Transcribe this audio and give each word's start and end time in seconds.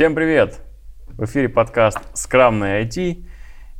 Всем 0.00 0.14
привет! 0.14 0.62
В 1.08 1.26
эфире 1.26 1.50
подкаст 1.50 1.98
«Скрамный 2.14 2.82
IT». 2.84 3.22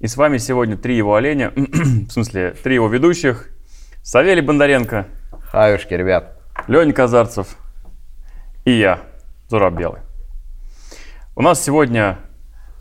И 0.00 0.06
с 0.06 0.18
вами 0.18 0.36
сегодня 0.36 0.76
три 0.76 0.94
его 0.94 1.14
оленя, 1.14 1.50
в 1.56 2.10
смысле, 2.10 2.50
три 2.62 2.74
его 2.74 2.88
ведущих. 2.88 3.48
Савелий 4.02 4.42
Бондаренко, 4.42 5.06
Хаюшки, 5.40 5.94
ребят. 5.94 6.38
Леня 6.68 6.92
Казарцев 6.92 7.56
и 8.66 8.72
я, 8.72 9.00
Зураб 9.48 9.72
Белый. 9.72 10.02
У 11.36 11.40
нас 11.40 11.64
сегодня 11.64 12.18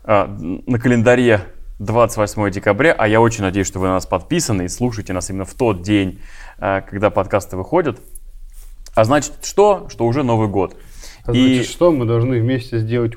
а, 0.04 0.26
на 0.26 0.78
календаре 0.78 1.40
28 1.78 2.50
декабря, 2.50 2.92
а 2.92 3.08
я 3.08 3.22
очень 3.22 3.42
надеюсь, 3.42 3.68
что 3.68 3.78
вы 3.78 3.86
на 3.86 3.94
нас 3.94 4.04
подписаны 4.04 4.66
и 4.66 4.68
слушаете 4.68 5.14
нас 5.14 5.30
именно 5.30 5.46
в 5.46 5.54
тот 5.54 5.80
день, 5.80 6.20
а, 6.58 6.82
когда 6.82 7.08
подкасты 7.08 7.56
выходят. 7.56 8.02
А 8.94 9.04
значит 9.04 9.32
что? 9.44 9.88
Что 9.88 10.04
уже 10.04 10.24
Новый 10.24 10.48
год. 10.48 10.76
А 11.26 11.32
И- 11.32 11.54
значит, 11.56 11.70
что 11.70 11.92
мы 11.92 12.06
должны 12.06 12.40
вместе 12.40 12.78
сделать? 12.78 13.16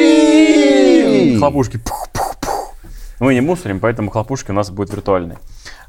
Уи! 0.00 1.36
Хлопушки. 1.38 1.78
пух-пух-пух. 1.78 2.74
Мы 3.20 3.34
не 3.34 3.40
мусорим, 3.40 3.80
поэтому 3.80 4.10
хлопушки 4.10 4.50
у 4.50 4.54
нас 4.54 4.70
будут 4.70 4.92
виртуальные. 4.92 5.38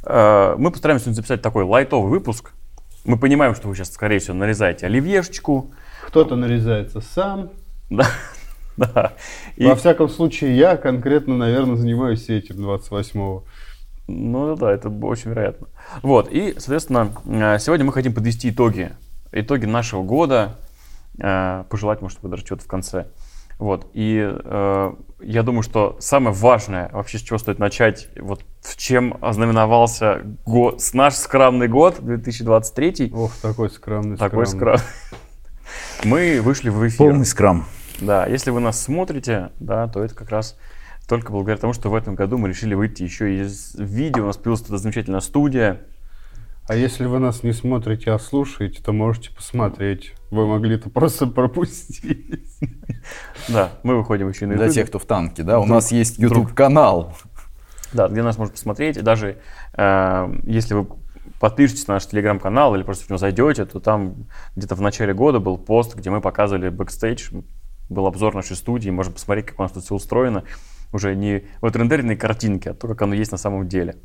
Э, 0.04 0.56
Мы 0.58 0.72
постараемся 0.72 1.14
записать 1.14 1.42
такой 1.42 1.64
лайтовый 1.64 2.10
выпуск. 2.10 2.52
Мы 3.06 3.18
понимаем, 3.18 3.56
что 3.56 3.68
вы 3.68 3.76
сейчас, 3.76 3.92
скорее 3.92 4.20
всего, 4.20 4.36
нарезаете 4.36 4.86
оливьешечку. 4.86 5.72
Кто-то 6.08 6.36
нарезается 6.36 7.02
сам. 7.02 7.50
Да. 7.90 8.08
да. 8.78 9.14
И, 9.56 9.66
Во 9.66 9.76
всяком 9.76 10.10
случае, 10.10 10.56
я 10.58 10.76
конкретно, 10.78 11.36
наверное, 11.38 11.76
занимаюсь 11.78 12.30
этим 12.30 12.58
28-го. 12.58 13.44
ну 14.08 14.56
да, 14.56 14.72
это 14.72 14.90
очень 14.90 15.32
вероятно. 15.32 15.68
Вот. 16.04 16.30
И, 16.32 16.54
соответственно, 16.58 17.12
э, 17.26 17.58
сегодня 17.60 17.86
мы 17.86 17.94
хотим 17.94 18.14
подвести 18.14 18.50
итоги. 18.50 18.92
Итоги 19.32 19.66
нашего 19.66 20.04
года. 20.04 20.58
Э, 21.22 21.64
Пожелать, 21.70 22.02
может 22.02 22.20
быть, 22.22 22.32
даже 22.32 22.46
что-то 22.46 22.64
в 22.64 22.68
конце. 22.68 23.08
Вот. 23.60 23.88
И 23.94 24.20
э, 24.28 24.94
я 25.22 25.44
думаю, 25.44 25.62
что 25.62 25.96
самое 26.00 26.36
важное, 26.36 26.90
вообще 26.92 27.20
с 27.20 27.22
чего 27.22 27.38
стоит 27.38 27.60
начать, 27.60 28.10
вот 28.20 28.44
в 28.62 28.76
чем 28.76 29.18
ознаменовался 29.22 30.22
го- 30.46 30.78
с 30.80 30.94
наш 30.96 31.14
скромный 31.16 31.68
год 31.68 31.98
2023. 32.04 33.12
Ох, 33.14 33.36
такой 33.38 33.70
скромный, 33.70 34.18
Такой 34.18 34.48
скромный. 34.48 34.82
Мы 36.04 36.42
вышли 36.42 36.70
в 36.70 36.88
эфир. 36.88 36.98
Полный 36.98 37.26
скрам. 37.26 37.66
Да, 38.00 38.26
если 38.26 38.50
вы 38.50 38.60
нас 38.62 38.82
смотрите, 38.82 39.52
да, 39.60 39.88
то 39.88 40.04
это 40.04 40.16
как 40.16 40.30
раз 40.32 40.58
только 41.08 41.32
благодаря 41.32 41.58
тому, 41.58 41.74
что 41.74 41.90
в 41.90 41.96
этом 41.96 42.16
году 42.16 42.38
мы 42.38 42.50
решили 42.50 42.74
выйти 42.74 43.04
еще 43.04 43.42
и 43.42 43.59
с 43.59 43.76
видео. 43.76 44.24
У 44.24 44.28
нас 44.28 44.38
появилась 44.38 44.62
эта 44.62 44.78
замечательная 44.78 45.20
студия. 45.20 45.82
А 46.72 46.76
если 46.78 47.04
вы 47.04 47.20
нас 47.20 47.44
не 47.44 47.52
смотрите, 47.52 48.12
а 48.12 48.18
слушаете, 48.18 48.82
то 48.82 48.94
можете 48.94 49.30
посмотреть. 49.32 50.14
Вы 50.30 50.48
могли 50.48 50.76
это 50.76 50.90
просто 50.90 51.28
пропустить. 51.28 52.40
Да, 53.50 53.74
мы 53.84 53.98
выходим 53.98 54.30
еще 54.30 54.46
и 54.46 54.48
на 54.48 54.54
Для 54.56 54.68
YouTube. 54.68 54.76
тех, 54.76 54.88
кто 54.88 55.00
в 55.00 55.06
танке, 55.06 55.44
да? 55.44 55.60
У 55.60 55.64
Друг- 55.64 55.76
нас 55.76 55.92
есть. 55.92 56.18
YouTube-канал. 56.18 57.14
Да, 57.92 58.08
где 58.08 58.24
нас 58.24 58.38
можно 58.38 58.54
посмотреть. 58.54 58.96
И 58.96 59.02
даже 59.02 59.40
э, 59.76 60.34
если 60.44 60.76
вы 60.76 60.88
подпишетесь 61.42 61.90
на 61.90 61.96
наш 61.96 62.06
телеграм-канал 62.06 62.74
или 62.76 62.84
просто 62.84 63.04
в 63.06 63.10
него 63.10 63.18
зайдете, 63.18 63.66
то 63.66 63.82
там 63.82 64.28
где-то 64.56 64.76
в 64.76 64.82
начале 64.82 65.14
года 65.14 65.42
был 65.42 65.58
пост, 65.58 65.96
где 65.96 66.10
мы 66.10 66.22
показывали 66.22 66.70
бэкстейдж, 66.70 67.32
был 67.90 68.06
обзор 68.06 68.34
нашей 68.34 68.56
студии, 68.56 68.90
можно 68.92 69.12
посмотреть, 69.12 69.48
как 69.48 69.60
у 69.60 69.64
нас 69.64 69.74
тут 69.74 69.84
все 69.84 69.94
устроено. 69.94 70.46
Уже 70.94 71.16
не 71.16 71.44
в 71.60 71.66
отрендеренной 71.66 72.16
картинке, 72.16 72.70
а 72.70 72.74
то, 72.74 72.88
как 72.88 73.02
оно 73.02 73.14
есть 73.14 73.34
на 73.34 73.38
самом 73.38 73.68
деле. 73.68 73.98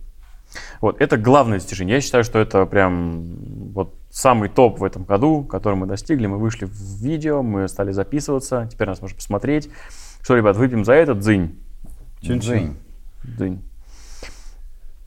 Вот, 0.81 1.01
это 1.01 1.17
главное 1.17 1.59
достижение. 1.59 1.97
Я 1.97 2.01
считаю, 2.01 2.25
что 2.25 2.39
это 2.39 2.67
прям 2.67 3.73
вот 3.73 3.95
самый 4.11 4.49
топ 4.49 4.81
в 4.81 4.85
этом 4.85 5.05
году, 5.05 5.45
который 5.45 5.75
мы 5.75 5.87
достигли. 5.87 6.27
Мы 6.27 6.39
вышли 6.39 6.65
в 6.65 6.73
видео, 6.73 7.43
мы 7.43 7.69
стали 7.69 7.93
записываться, 7.93 8.69
теперь 8.71 8.89
нас 8.89 9.01
можно 9.01 9.17
посмотреть. 9.17 9.71
Что, 10.23 10.37
ребят, 10.37 10.57
выпьем 10.57 10.85
за 10.85 10.95
это 10.95 11.15
дзынь. 11.15 11.59
Чин-чин. 12.21 12.77
Дзынь. 13.23 13.63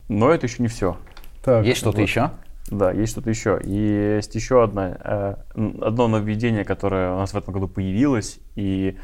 Но 0.07 0.31
это 0.31 0.47
еще 0.47 0.61
не 0.61 0.67
все. 0.67 0.97
Так, 1.43 1.65
Есть 1.65 1.79
что-то 1.79 1.97
вот. 1.99 2.07
еще? 2.07 2.31
Да, 2.71 2.91
есть 2.91 3.13
что-то 3.13 3.29
еще. 3.29 3.59
И 3.63 4.15
есть 4.15 4.35
еще 4.35 4.63
одна, 4.63 4.97
э, 5.03 5.35
одно 5.81 6.07
нововведение, 6.07 6.63
которое 6.63 7.13
у 7.13 7.17
нас 7.17 7.33
в 7.33 7.37
этом 7.37 7.53
году 7.53 7.67
появилось, 7.67 8.39
и 8.55 8.97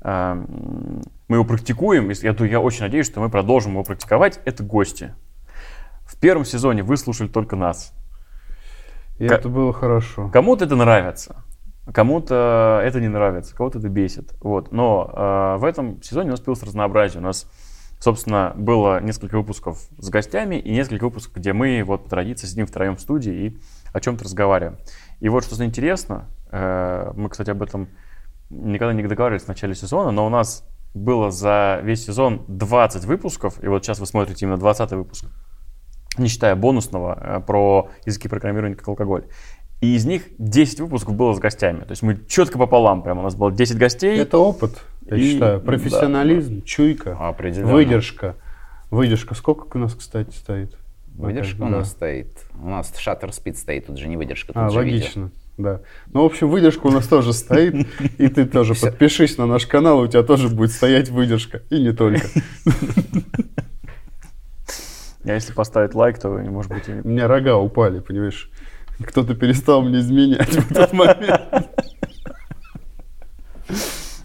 э, 0.00 0.44
мы 1.28 1.36
его 1.36 1.44
практикуем. 1.44 2.10
Я, 2.10 2.34
я 2.46 2.60
очень 2.60 2.82
надеюсь, 2.82 3.06
что 3.06 3.20
мы 3.20 3.30
продолжим 3.30 3.72
его 3.72 3.84
практиковать. 3.84 4.40
Это 4.44 4.64
гости. 4.64 5.14
В 6.22 6.24
первом 6.24 6.44
сезоне 6.44 6.84
вы 6.84 6.96
слушали 6.98 7.26
только 7.26 7.56
нас. 7.56 7.92
И 9.18 9.26
Ка- 9.26 9.34
это 9.34 9.48
было 9.48 9.72
хорошо. 9.72 10.30
Кому-то 10.32 10.64
это 10.66 10.76
нравится, 10.76 11.42
кому-то 11.92 12.80
это 12.84 13.00
не 13.00 13.08
нравится, 13.08 13.56
кого-то 13.56 13.80
это 13.80 13.88
бесит. 13.88 14.32
Вот. 14.40 14.70
Но 14.70 15.10
э, 15.12 15.56
в 15.58 15.64
этом 15.64 16.00
сезоне 16.00 16.28
у 16.28 16.30
нас 16.30 16.38
появилось 16.38 16.62
разнообразие. 16.62 17.20
У 17.20 17.24
нас, 17.24 17.50
собственно, 17.98 18.52
было 18.54 19.00
несколько 19.00 19.36
выпусков 19.36 19.80
с 19.98 20.10
гостями 20.10 20.60
и 20.60 20.70
несколько 20.70 21.06
выпусков, 21.06 21.34
где 21.34 21.52
мы 21.52 21.82
вот 21.82 22.04
по 22.04 22.10
традиции 22.10 22.46
сидим 22.46 22.68
втроем 22.68 22.94
в 22.94 23.00
студии 23.00 23.32
и 23.32 23.58
о 23.92 23.98
чем-то 23.98 24.22
разговариваем. 24.22 24.78
И 25.18 25.28
вот 25.28 25.42
что 25.42 25.64
интересно, 25.64 26.28
э, 26.52 27.10
мы, 27.16 27.30
кстати, 27.30 27.50
об 27.50 27.64
этом 27.64 27.88
никогда 28.48 28.94
не 28.94 29.02
договаривались 29.02 29.42
в 29.42 29.48
начале 29.48 29.74
сезона, 29.74 30.12
но 30.12 30.24
у 30.24 30.28
нас 30.28 30.64
было 30.94 31.32
за 31.32 31.80
весь 31.82 32.06
сезон 32.06 32.44
20 32.46 33.06
выпусков, 33.06 33.60
и 33.60 33.66
вот 33.66 33.84
сейчас 33.84 33.98
вы 33.98 34.06
смотрите 34.06 34.46
именно 34.46 34.56
20 34.56 34.92
выпуск, 34.92 35.24
не 36.18 36.28
считая 36.28 36.54
бонусного 36.56 37.18
э, 37.20 37.40
про 37.46 37.90
языки 38.06 38.28
программирования 38.28 38.76
как 38.76 38.88
алкоголь. 38.88 39.24
И 39.80 39.96
из 39.96 40.04
них 40.04 40.22
10 40.38 40.80
выпусков 40.80 41.16
было 41.16 41.32
с 41.34 41.38
гостями. 41.40 41.80
То 41.80 41.90
есть 41.90 42.02
мы 42.02 42.20
четко 42.28 42.56
пополам 42.58 43.02
прям. 43.02 43.18
У 43.18 43.22
нас 43.22 43.34
было 43.34 43.50
10 43.50 43.76
гостей. 43.78 44.16
Это 44.18 44.38
опыт, 44.38 44.80
я 45.10 45.16
И- 45.16 45.32
считаю. 45.32 45.58
да. 45.58 45.64
Профессионализм, 45.66 46.62
чуйка, 46.62 47.16
Определенно. 47.18 47.72
выдержка. 47.72 48.36
Выдержка. 48.90 49.34
Сколько 49.34 49.76
у 49.76 49.80
нас, 49.80 49.94
кстати, 49.94 50.30
стоит? 50.34 50.76
Выдержка 51.14 51.62
у 51.62 51.64
Да. 51.64 51.78
нас 51.78 51.90
стоит. 51.90 52.28
У 52.62 52.68
нас 52.68 52.92
шаттер 52.96 53.32
спид 53.32 53.58
стоит, 53.58 53.86
тут 53.86 53.98
же 53.98 54.06
не 54.08 54.16
выдержка, 54.16 54.52
тут 54.52 54.62
А, 54.62 54.68
же 54.70 54.82
видео. 54.84 54.98
логично, 54.98 55.30
да. 55.58 55.80
Ну, 56.12 56.22
в 56.22 56.26
общем, 56.26 56.48
выдержка 56.48 56.86
у 56.86 56.90
нас 56.90 57.06
тоже 57.08 57.32
стоит, 57.32 57.86
и 58.18 58.28
ты 58.28 58.44
тоже 58.46 58.74
подпишись 58.74 59.36
на 59.36 59.46
наш 59.46 59.66
канал, 59.66 59.98
у 60.00 60.06
тебя 60.06 60.22
тоже 60.22 60.48
будет 60.48 60.70
стоять 60.70 61.10
выдержка, 61.10 61.62
и 61.70 61.82
не 61.82 61.92
только. 61.92 62.26
А 65.24 65.32
если 65.32 65.52
поставить 65.52 65.94
лайк, 65.94 66.18
то, 66.18 66.28
может 66.28 66.72
быть, 66.72 66.88
и... 66.88 66.92
У 66.92 67.08
меня 67.08 67.28
рога 67.28 67.56
упали, 67.56 68.00
понимаешь? 68.00 68.50
Кто-то 69.06 69.34
перестал 69.34 69.82
мне 69.82 70.00
изменять 70.00 70.48
в 70.48 70.70
этот 70.70 70.92
момент. 70.92 71.40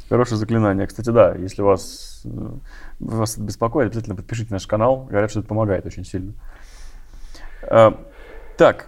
Хорошее 0.09 0.37
заклинание. 0.37 0.87
Кстати, 0.87 1.09
да, 1.09 1.35
если 1.35 1.61
вас, 1.61 2.25
вас 2.99 3.37
беспокоит, 3.37 3.87
обязательно 3.87 4.15
подпишите 4.15 4.53
наш 4.53 4.65
канал. 4.65 5.05
Говорят, 5.09 5.29
что 5.31 5.41
это 5.41 5.49
помогает 5.49 5.85
очень 5.85 6.05
сильно. 6.05 6.33
Э, 7.63 7.91
Так, 8.57 8.87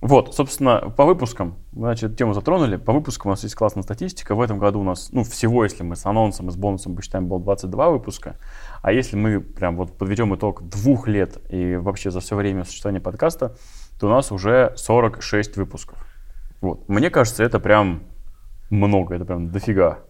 вот, 0.00 0.34
собственно, 0.34 0.92
по 0.96 1.04
выпускам, 1.06 1.56
значит, 1.72 2.16
тему 2.16 2.34
затронули. 2.34 2.76
По 2.76 2.92
выпускам 2.92 3.30
у 3.30 3.32
нас 3.32 3.42
есть 3.42 3.54
классная 3.54 3.82
статистика. 3.82 4.34
В 4.34 4.40
этом 4.42 4.58
году 4.58 4.80
у 4.80 4.84
нас, 4.84 5.08
ну, 5.12 5.24
всего, 5.24 5.64
если 5.64 5.82
мы 5.82 5.96
с 5.96 6.04
анонсом 6.06 6.48
и 6.48 6.52
с 6.52 6.56
бонусом 6.56 6.94
посчитаем, 6.94 7.26
было 7.26 7.40
22 7.40 7.90
выпуска. 7.90 8.36
А 8.84 8.92
если 8.92 9.16
мы 9.16 9.40
прям 9.40 9.76
вот 9.76 9.96
подведем 9.96 10.34
итог 10.34 10.68
двух 10.68 11.08
лет 11.08 11.38
и 11.48 11.76
вообще 11.76 12.10
за 12.10 12.20
все 12.20 12.36
время 12.36 12.64
существования 12.64 13.00
подкаста, 13.00 13.56
то 13.98 14.08
у 14.08 14.10
нас 14.10 14.30
уже 14.30 14.74
46 14.76 15.56
выпусков. 15.56 16.06
Вот. 16.60 16.86
Мне 16.86 17.08
кажется, 17.08 17.42
это 17.44 17.58
прям 17.60 18.02
много, 18.68 19.14
это 19.14 19.24
прям 19.24 19.50
дофига. 19.50 20.00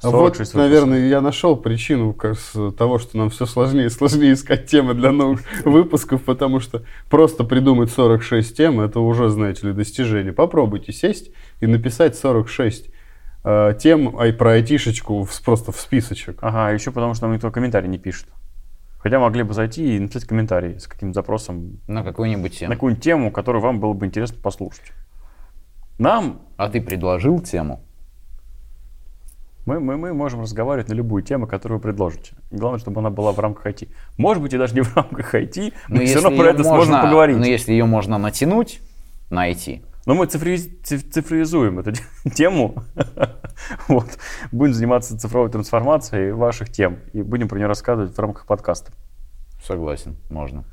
А 0.00 0.10
46 0.10 0.12
вот, 0.12 0.22
выпусков. 0.22 0.54
наверное, 0.54 1.08
я 1.08 1.20
нашел 1.20 1.56
причину 1.56 2.16
с 2.22 2.70
того, 2.78 3.00
что 3.00 3.18
нам 3.18 3.30
все 3.30 3.46
сложнее 3.46 3.86
и 3.86 3.90
сложнее 3.90 4.34
искать 4.34 4.66
темы 4.66 4.94
для 4.94 5.10
новых 5.10 5.40
выпусков, 5.64 6.22
потому 6.22 6.60
что 6.60 6.84
просто 7.10 7.42
придумать 7.42 7.90
46 7.90 8.56
тем, 8.56 8.80
это 8.80 9.00
уже, 9.00 9.28
знаете 9.28 9.66
ли, 9.66 9.72
достижение. 9.72 10.32
Попробуйте 10.32 10.92
сесть 10.92 11.32
и 11.58 11.66
написать 11.66 12.16
46 12.16 12.86
э, 12.86 12.90
тем 13.78 14.18
ай, 14.18 14.32
про 14.32 14.52
айтишечку 14.52 15.24
в- 15.24 15.42
просто 15.42 15.70
в 15.72 15.76
списочек. 15.80 16.38
Ага, 16.42 16.70
еще 16.70 16.90
потому 16.90 17.14
что 17.14 17.26
нам 17.26 17.34
никто 17.34 17.50
комментарий 17.50 17.88
не 17.88 17.98
пишет. 17.98 18.28
Хотя 18.98 19.18
могли 19.18 19.42
бы 19.42 19.52
зайти 19.52 19.96
и 19.96 20.00
написать 20.00 20.24
комментарий 20.24 20.80
с 20.80 20.86
каким-то 20.86 21.14
запросом 21.14 21.78
На 21.86 22.02
какую-нибудь 22.02 22.52
на 22.52 22.58
тему. 22.58 22.72
какую-нибудь 22.72 23.04
тему, 23.04 23.30
которую 23.30 23.60
вам 23.62 23.78
было 23.80 23.92
бы 23.92 24.06
интересно 24.06 24.38
послушать. 24.42 24.92
Нам, 25.98 26.40
А 26.56 26.68
ты 26.70 26.80
предложил 26.80 27.38
тему? 27.40 27.80
мы, 29.66 29.80
мы, 29.80 29.96
мы 29.96 30.12
можем 30.12 30.40
разговаривать 30.42 30.88
на 30.88 30.94
любую 30.94 31.22
тему, 31.22 31.46
которую 31.46 31.78
вы 31.78 31.82
предложите. 31.82 32.34
Главное, 32.50 32.78
чтобы 32.80 33.00
она 33.00 33.10
была 33.10 33.32
в 33.32 33.38
рамках 33.38 33.66
IT. 33.66 33.88
Может 34.18 34.42
быть, 34.42 34.52
и 34.52 34.58
даже 34.58 34.74
не 34.74 34.82
в 34.82 34.94
рамках 34.96 35.34
IT, 35.34 35.72
но 35.88 36.00
все 36.04 36.20
равно 36.20 36.36
про 36.38 36.50
это 36.50 36.62
сможем 36.64 36.92
можно- 36.94 37.02
поговорить. 37.02 37.36
Но 37.38 37.44
если 37.46 37.72
ее 37.72 37.84
можно 37.86 38.18
натянуть 38.18 38.80
на 39.30 39.50
IT, 39.50 39.82
Но 40.06 40.14
мы 40.14 40.26
цифри- 40.26 40.82
циф- 40.82 41.10
цифровизуем 41.10 41.78
эту 41.78 41.92
тему. 42.34 42.74
вот. 43.88 44.06
Будем 44.52 44.74
заниматься 44.74 45.18
цифровой 45.18 45.50
трансформацией 45.50 46.32
ваших 46.32 46.70
тем. 46.70 46.98
И 47.12 47.22
будем 47.22 47.48
про 47.48 47.56
нее 47.56 47.66
рассказывать 47.66 48.14
в 48.14 48.18
рамках 48.20 48.46
подкаста. 48.46 48.92
согласен, 49.62 50.16
можно. 50.30 50.64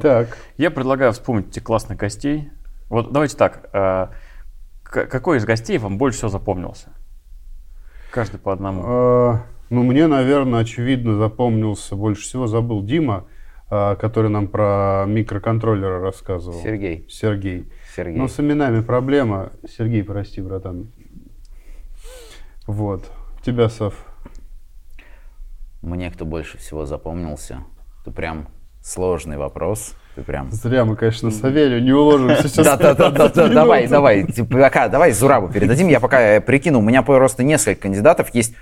Так, 0.00 0.38
Я 0.56 0.70
предлагаю 0.70 1.12
вспомнить 1.12 1.48
этих 1.48 1.64
классных 1.64 1.98
гостей. 1.98 2.50
Вот 2.88 3.12
давайте 3.12 3.36
так. 3.36 3.68
э, 3.72 4.08
какой 4.84 5.38
из 5.38 5.44
гостей 5.44 5.76
вам 5.78 5.98
больше 5.98 6.18
всего 6.18 6.30
запомнился? 6.30 6.88
Каждый 8.10 8.38
по 8.38 8.52
одному. 8.52 8.82
А, 8.86 9.42
Ну, 9.70 9.82
мне, 9.82 10.06
наверное, 10.06 10.60
очевидно 10.60 11.16
запомнился, 11.16 11.94
больше 11.96 12.22
всего 12.22 12.46
забыл 12.46 12.82
Дима, 12.82 13.26
а, 13.70 13.96
который 13.96 14.30
нам 14.30 14.48
про 14.48 15.04
микроконтроллеры 15.06 16.00
рассказывал. 16.00 16.58
Сергей. 16.62 17.06
Сергей. 17.10 17.70
Сергей. 17.98 18.16
Ну, 18.16 18.28
с 18.28 18.38
именами 18.38 18.80
проблема. 18.80 19.50
Сергей, 19.68 20.04
прости, 20.04 20.40
братан. 20.40 20.92
Вот. 22.68 23.10
Тебя, 23.44 23.68
Сав. 23.68 23.92
Мне 25.82 26.08
кто 26.12 26.24
больше 26.24 26.58
всего 26.58 26.86
запомнился? 26.86 27.64
Это 28.02 28.12
прям 28.12 28.46
сложный 28.82 29.36
вопрос. 29.36 29.96
Ты 30.14 30.22
прям... 30.22 30.52
Зря 30.52 30.84
мы, 30.84 30.94
конечно, 30.94 31.32
Савелью 31.32 31.82
не 31.82 31.90
уложимся 31.90 32.48
сейчас. 32.48 32.66
Да, 32.66 32.76
да, 32.76 32.94
да, 32.94 33.10
да, 33.10 33.10
15 33.10 33.34
да, 33.34 33.42
минут. 33.42 33.54
давай, 33.54 33.88
давай, 33.88 34.26
Типа, 34.26 34.58
пока, 34.58 34.86
давай 34.86 35.10
Зурабу 35.10 35.48
передадим. 35.48 35.88
Я 35.88 35.98
пока 35.98 36.20
э, 36.20 36.40
прикину, 36.40 36.78
у 36.78 36.82
меня 36.82 37.02
просто 37.02 37.42
несколько 37.42 37.82
кандидатов 37.82 38.32
есть 38.32 38.54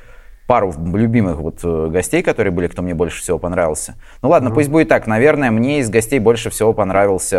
пару 0.46 0.72
любимых 0.94 1.36
вот 1.40 1.60
э, 1.62 1.88
гостей, 1.88 2.22
которые 2.22 2.52
были, 2.52 2.68
кто 2.68 2.80
мне 2.80 2.94
больше 2.94 3.20
всего 3.20 3.38
понравился. 3.38 3.96
Ну 4.22 4.30
ладно, 4.30 4.50
пусть 4.50 4.70
будет 4.70 4.88
так. 4.88 5.06
Наверное, 5.06 5.50
мне 5.50 5.80
из 5.80 5.90
гостей 5.90 6.20
больше 6.20 6.48
всего 6.48 6.72
понравился 6.72 7.36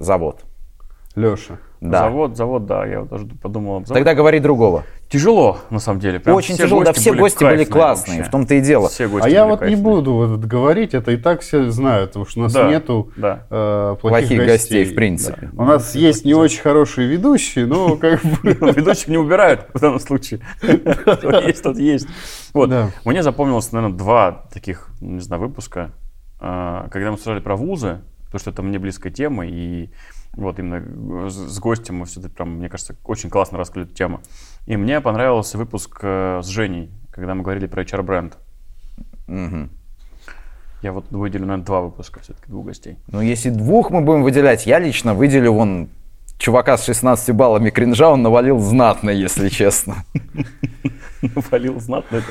э, 0.00 0.02
завод. 0.02 0.44
Леша. 1.14 1.58
Да. 1.80 1.98
Завод, 2.04 2.34
завод, 2.36 2.64
да, 2.64 2.86
я 2.86 3.00
вот 3.00 3.10
даже 3.10 3.26
подумал. 3.26 3.76
об 3.76 3.86
заводе. 3.86 4.00
Тогда 4.00 4.14
говори 4.14 4.40
другого. 4.40 4.84
Тяжело, 5.10 5.58
на 5.68 5.78
самом 5.80 6.00
деле. 6.00 6.18
Прям 6.18 6.34
Очень 6.34 6.56
тяжело, 6.56 6.82
да, 6.82 6.94
все 6.94 7.12
гости 7.12 7.44
были 7.44 7.64
классные, 7.64 8.16
вообще. 8.18 8.28
в 8.30 8.32
том-то 8.32 8.54
и 8.54 8.60
дело. 8.62 8.88
Все 8.88 9.06
гости 9.06 9.26
А 9.26 9.28
я 9.28 9.42
были 9.42 9.50
вот 9.50 9.60
не 9.60 9.66
кайфные. 9.66 9.82
буду 9.82 10.12
вот 10.14 10.38
это 10.38 10.46
говорить, 10.46 10.94
это 10.94 11.12
и 11.12 11.18
так 11.18 11.42
все 11.42 11.70
знают, 11.70 12.10
потому 12.10 12.24
что 12.24 12.40
у 12.40 12.42
нас 12.44 12.52
Да, 12.54 12.70
нету 12.70 13.10
да. 13.16 13.46
э, 13.50 13.96
плохих, 14.00 14.28
Плохих 14.28 14.46
гостей, 14.46 14.84
в 14.86 14.94
принципе. 14.94 15.50
У 15.52 15.64
нас 15.64 15.94
есть 15.94 16.24
не 16.24 16.32
очень 16.32 16.62
хорошие 16.62 17.06
ведущие, 17.06 17.66
но 17.66 17.96
как 17.98 18.22
бы... 18.24 18.52
Ведущих 18.72 19.08
не 19.08 19.18
убирают 19.18 19.66
в 19.74 19.78
данном 19.78 20.00
случае. 20.00 20.40
Есть, 20.62 21.62
тот 21.62 21.76
есть. 21.76 22.08
Вот. 22.54 22.70
Да. 22.70 22.90
Мне 23.04 23.22
запомнилось, 23.22 23.70
наверное, 23.72 23.96
два 23.96 24.46
таких, 24.52 24.88
не 25.02 25.20
знаю, 25.20 25.42
выпуска, 25.42 25.90
а, 26.40 26.88
когда 26.88 27.08
мы 27.10 27.14
обсуждали 27.14 27.40
про 27.40 27.56
вузы, 27.56 28.00
потому 28.24 28.40
что 28.40 28.50
это 28.50 28.62
мне 28.62 28.78
близкая 28.78 29.12
тема, 29.12 29.46
и 29.46 29.90
вот 30.36 30.58
именно 30.58 31.30
с 31.30 31.58
гостем 31.58 31.96
мы 31.96 32.06
все-таки 32.06 32.34
прям, 32.34 32.56
мне 32.56 32.68
кажется, 32.68 32.96
очень 33.04 33.30
классно 33.30 33.58
раскрыли 33.58 33.86
эту 33.86 33.94
тему. 33.94 34.20
И 34.66 34.76
мне 34.76 35.00
понравился 35.00 35.58
выпуск 35.58 35.98
э, 36.02 36.40
с 36.42 36.46
Женей, 36.46 36.90
когда 37.10 37.34
мы 37.34 37.42
говорили 37.42 37.66
про 37.66 37.82
HR-бренд. 37.82 38.36
Мгм. 39.26 39.70
Я 40.82 40.92
вот 40.92 41.10
выделю, 41.10 41.46
наверное, 41.46 41.64
два 41.64 41.80
выпуска 41.80 42.20
все-таки, 42.20 42.46
двух 42.48 42.66
гостей. 42.66 42.98
Ну, 43.08 43.20
если 43.20 43.50
двух 43.50 43.90
мы 43.90 44.02
будем 44.02 44.22
выделять, 44.22 44.66
я 44.66 44.78
лично 44.78 45.14
выделю 45.14 45.52
вон 45.52 45.88
чувака 46.38 46.76
с 46.76 46.84
16 46.84 47.34
баллами 47.34 47.70
кринжа, 47.70 48.10
он 48.10 48.22
навалил 48.22 48.58
знатно, 48.58 49.10
если 49.10 49.48
честно. 49.48 50.04
Навалил 51.22 51.80
знатно 51.80 52.16
это. 52.16 52.26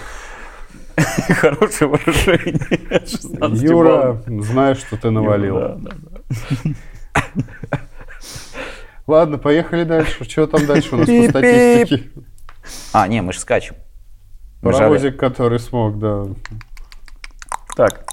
Хорошее 1.34 1.90
выражение. 1.90 3.00
16 3.06 3.62
Юра, 3.64 4.22
знаешь, 4.28 4.78
что 4.78 4.98
ты 4.98 5.10
навалил. 5.10 5.56
Да, 5.56 5.76
да, 5.78 5.92
да. 6.64 7.80
Ладно, 9.08 9.38
поехали 9.38 9.84
дальше. 9.84 10.24
Что 10.24 10.48
там 10.48 10.66
дальше 10.68 10.96
у 10.96 10.98
нас 10.98 11.08
по 11.08 11.30
статистике? 11.30 12.10
А, 12.94 13.08
не, 13.08 13.22
мы 13.22 13.34
же 13.34 13.40
скачем. 13.40 13.76
Паровозик, 14.62 15.18
который 15.18 15.60
смог, 15.60 16.00
да. 16.00 16.26
Так, 17.76 18.06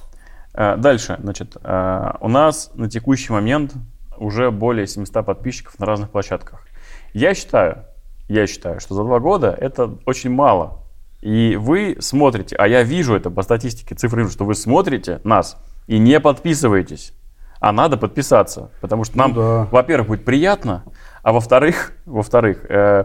э, 0.55 0.77
дальше. 0.77 1.17
Значит, 1.23 1.57
э, 1.63 2.13
у 2.21 2.29
нас 2.29 2.73
на 2.75 2.91
текущий 2.91 3.33
момент 3.33 3.75
уже 4.19 4.51
более 4.51 4.87
700 4.87 5.25
подписчиков 5.25 5.79
на 5.79 5.87
разных 5.87 6.11
площадках. 6.11 6.67
Я 7.13 7.35
считаю, 7.35 7.85
я 8.29 8.47
считаю, 8.47 8.81
что 8.81 8.95
за 8.95 9.05
два 9.05 9.21
года 9.21 9.57
это 9.59 9.97
очень 10.07 10.31
мало. 10.31 10.79
И 11.21 11.57
вы 11.57 11.99
смотрите, 12.01 12.57
а 12.57 12.67
я 12.67 12.83
вижу 12.83 13.15
это 13.15 13.31
по 13.31 13.43
статистике, 13.43 13.95
цифры, 13.95 14.29
что 14.29 14.45
вы 14.45 14.55
смотрите 14.55 15.21
нас 15.23 15.57
и 15.87 15.99
не 15.99 16.19
подписываетесь. 16.19 17.13
А 17.61 17.73
надо 17.73 17.97
подписаться, 17.99 18.71
потому 18.81 19.05
что 19.05 19.19
нам, 19.19 19.33
Ну 19.33 19.37
да. 19.37 19.69
во-первых, 19.71 20.09
будет 20.09 20.25
приятно, 20.25 20.85
а 21.23 21.33
во-вторых, 21.33 21.93
во-вторых, 22.07 22.65
э, 22.69 23.05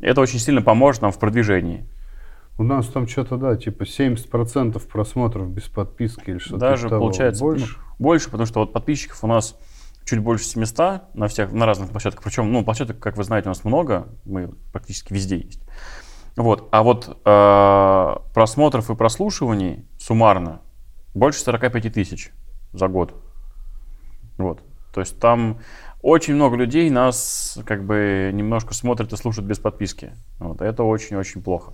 это 0.00 0.20
очень 0.20 0.40
сильно 0.40 0.60
поможет 0.60 1.02
нам 1.02 1.12
в 1.12 1.18
продвижении. 1.18 1.86
У 2.58 2.64
нас 2.64 2.86
там 2.88 3.08
что-то, 3.08 3.36
да, 3.36 3.56
типа 3.56 3.84
70% 3.84 4.78
просмотров 4.88 5.48
без 5.48 5.64
подписки 5.64 6.30
или 6.30 6.38
что-то 6.38 6.58
Даже 6.58 6.88
того. 6.88 7.00
получается 7.00 7.42
больше. 7.42 7.76
ну, 7.78 7.94
больше, 7.98 8.26
потому 8.26 8.46
что 8.46 8.60
вот 8.60 8.72
подписчиков 8.72 9.22
у 9.24 9.26
нас 9.26 9.56
чуть 10.04 10.18
больше 10.18 10.44
700 10.44 11.14
на 11.14 11.28
всех, 11.28 11.52
на 11.52 11.64
разных 11.64 11.90
площадках. 11.90 12.24
Причем, 12.24 12.52
ну, 12.52 12.64
площадок, 12.64 12.98
как 12.98 13.16
вы 13.16 13.24
знаете, 13.24 13.48
у 13.48 13.50
нас 13.50 13.64
много, 13.64 14.08
мы 14.24 14.48
практически 14.72 15.12
везде 15.12 15.38
есть. 15.38 15.60
Вот, 16.36 16.68
а 16.72 16.82
вот 16.82 17.18
э, 17.24 18.16
просмотров 18.34 18.90
и 18.90 18.94
прослушиваний 18.96 19.86
суммарно 19.98 20.60
больше 21.14 21.40
45 21.40 21.92
тысяч 21.92 22.32
за 22.72 22.88
год. 22.88 23.14
Вот, 24.42 24.60
то 24.92 25.00
есть 25.00 25.18
там 25.18 25.58
очень 26.02 26.34
много 26.34 26.56
людей 26.56 26.90
нас 26.90 27.58
как 27.64 27.84
бы 27.84 28.30
немножко 28.34 28.74
смотрят 28.74 29.12
и 29.12 29.16
слушают 29.16 29.48
без 29.48 29.58
подписки. 29.58 30.10
Вот, 30.38 30.60
это 30.60 30.82
очень-очень 30.82 31.42
плохо. 31.42 31.72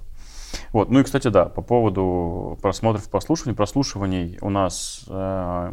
Вот. 0.72 0.90
Ну 0.90 1.00
и, 1.00 1.02
кстати, 1.02 1.28
да, 1.28 1.46
по 1.46 1.60
поводу 1.62 2.58
просмотров 2.62 3.06
и 3.06 3.10
прослушиваний. 3.10 3.54
Прослушиваний 3.56 4.38
у 4.40 4.48
нас 4.50 5.04
э, 5.08 5.72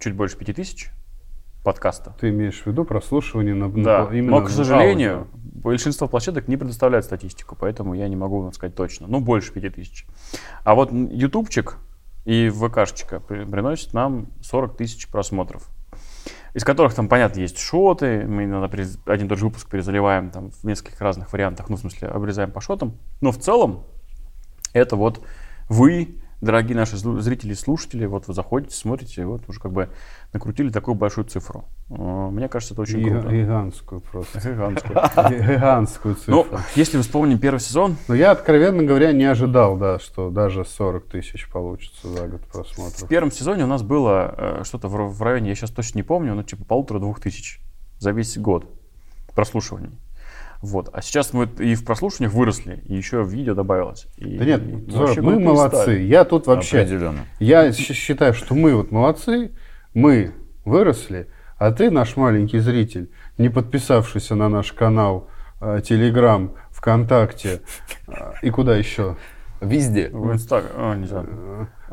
чуть 0.00 0.14
больше 0.14 0.36
5000 0.36 0.90
подкаста. 1.64 2.16
Ты 2.20 2.30
имеешь 2.30 2.62
в 2.62 2.66
виду 2.66 2.84
прослушивание 2.84 3.54
на, 3.54 3.68
на- 3.68 3.84
Да, 3.84 4.08
именно 4.12 4.32
но, 4.32 4.40
к 4.40 4.44
на 4.44 4.48
сожалению, 4.50 5.12
аудио? 5.18 5.28
большинство 5.62 6.08
площадок 6.08 6.48
не 6.48 6.56
предоставляет 6.56 7.04
статистику, 7.04 7.56
поэтому 7.58 7.94
я 7.94 8.08
не 8.08 8.16
могу 8.16 8.40
вам 8.40 8.52
сказать 8.52 8.74
точно. 8.74 9.06
Ну, 9.06 9.20
больше 9.20 9.52
5000. 9.52 10.06
А 10.64 10.74
вот 10.74 10.90
ютубчик 10.92 11.78
и 12.24 12.50
ВКшечка 12.50 13.20
при- 13.20 13.44
приносит 13.44 13.94
нам 13.94 14.26
40 14.42 14.76
тысяч 14.76 15.08
просмотров. 15.08 15.68
Из 16.54 16.64
которых 16.64 16.94
там, 16.94 17.08
понятно, 17.08 17.40
есть 17.40 17.58
шоты, 17.58 18.26
мы 18.26 18.44
иногда 18.44 18.66
один 19.06 19.26
и 19.26 19.28
тот 19.28 19.38
же 19.38 19.46
выпуск 19.46 19.70
перезаливаем 19.70 20.30
там 20.30 20.50
в 20.50 20.64
нескольких 20.64 21.00
разных 21.00 21.32
вариантах, 21.32 21.70
ну, 21.70 21.76
в 21.76 21.80
смысле, 21.80 22.08
обрезаем 22.08 22.50
по 22.52 22.60
шотам. 22.60 22.98
Но 23.22 23.32
в 23.32 23.38
целом 23.38 23.84
это 24.74 24.96
вот 24.96 25.24
вы, 25.68 26.21
дорогие 26.42 26.76
наши 26.76 26.96
зрители 26.96 27.52
и 27.52 27.54
слушатели, 27.54 28.04
вот 28.04 28.26
вы 28.28 28.34
заходите, 28.34 28.74
смотрите, 28.76 29.24
вот 29.24 29.48
уже 29.48 29.60
как 29.60 29.72
бы 29.72 29.88
накрутили 30.34 30.68
такую 30.70 30.94
большую 30.96 31.24
цифру. 31.24 31.64
Э, 31.88 31.94
Мне 32.30 32.48
кажется, 32.48 32.74
это 32.74 32.82
очень 32.82 33.00
Ги- 33.02 33.08
круто. 33.10 33.28
Гигантскую 33.28 34.00
просто. 34.02 34.38
Гигантскую. 34.40 34.94
Ги- 35.30 35.54
Гигантскую 35.54 36.16
Ну, 36.26 36.42
цифру. 36.42 36.58
если 36.74 36.96
мы 36.98 37.02
вспомним 37.04 37.38
первый 37.38 37.60
сезон, 37.60 37.96
Но 38.08 38.14
я, 38.14 38.32
откровенно 38.32 38.82
говоря, 38.82 39.12
не 39.12 39.24
ожидал, 39.24 39.76
да, 39.78 39.98
что 39.98 40.30
даже 40.30 40.64
40 40.64 41.06
тысяч 41.06 41.48
получится 41.48 42.08
за 42.08 42.26
год 42.28 42.40
в 42.42 42.52
просмотров. 42.52 43.08
первом 43.08 43.30
сезоне 43.30 43.64
у 43.64 43.68
нас 43.68 43.82
было 43.82 44.34
э, 44.36 44.64
что-то 44.64 44.88
в, 44.88 44.94
в 45.16 45.22
районе, 45.22 45.50
я 45.50 45.54
сейчас 45.54 45.70
точно 45.70 45.98
не 45.98 46.02
помню, 46.02 46.34
но 46.34 46.42
типа 46.42 46.64
полутора-двух 46.64 47.20
тысяч 47.20 47.60
за 47.98 48.10
весь 48.10 48.36
год 48.36 48.66
прослушиваний. 49.34 49.90
Вот. 50.62 50.88
А 50.92 51.02
сейчас 51.02 51.32
мы 51.32 51.48
и 51.58 51.74
в 51.74 51.84
прослушиваниях 51.84 52.32
выросли, 52.32 52.82
и 52.86 52.94
еще 52.94 53.22
видео 53.24 53.54
добавилось. 53.54 54.06
И- 54.16 54.38
Да 54.38 54.44
нет, 54.44 54.62
и 54.62 54.90
вообще 54.92 55.20
мы 55.20 55.38
молодцы. 55.40 55.82
стали. 55.82 56.00
Я 56.02 56.24
тут 56.24 56.46
вообще... 56.46 56.80
Определенно. 56.80 57.26
Я 57.40 57.72
считаю, 57.72 58.32
что 58.32 58.54
мы 58.54 58.74
вот 58.76 58.92
молодцы, 58.92 59.50
мы 59.92 60.32
выросли, 60.64 61.28
а 61.58 61.72
ты, 61.72 61.90
наш 61.90 62.16
маленький 62.16 62.60
зритель, 62.60 63.10
не 63.38 63.48
подписавшийся 63.48 64.36
на 64.36 64.48
наш 64.48 64.72
канал, 64.72 65.28
э, 65.60 65.80
Телеграм, 65.84 66.54
ВКонтакте 66.70 67.60
э, 68.06 68.12
и 68.42 68.50
куда 68.50 68.76
еще? 68.76 69.16
Везде. 69.60 70.10
В 70.12 70.32
Инстаграм, 70.32 71.04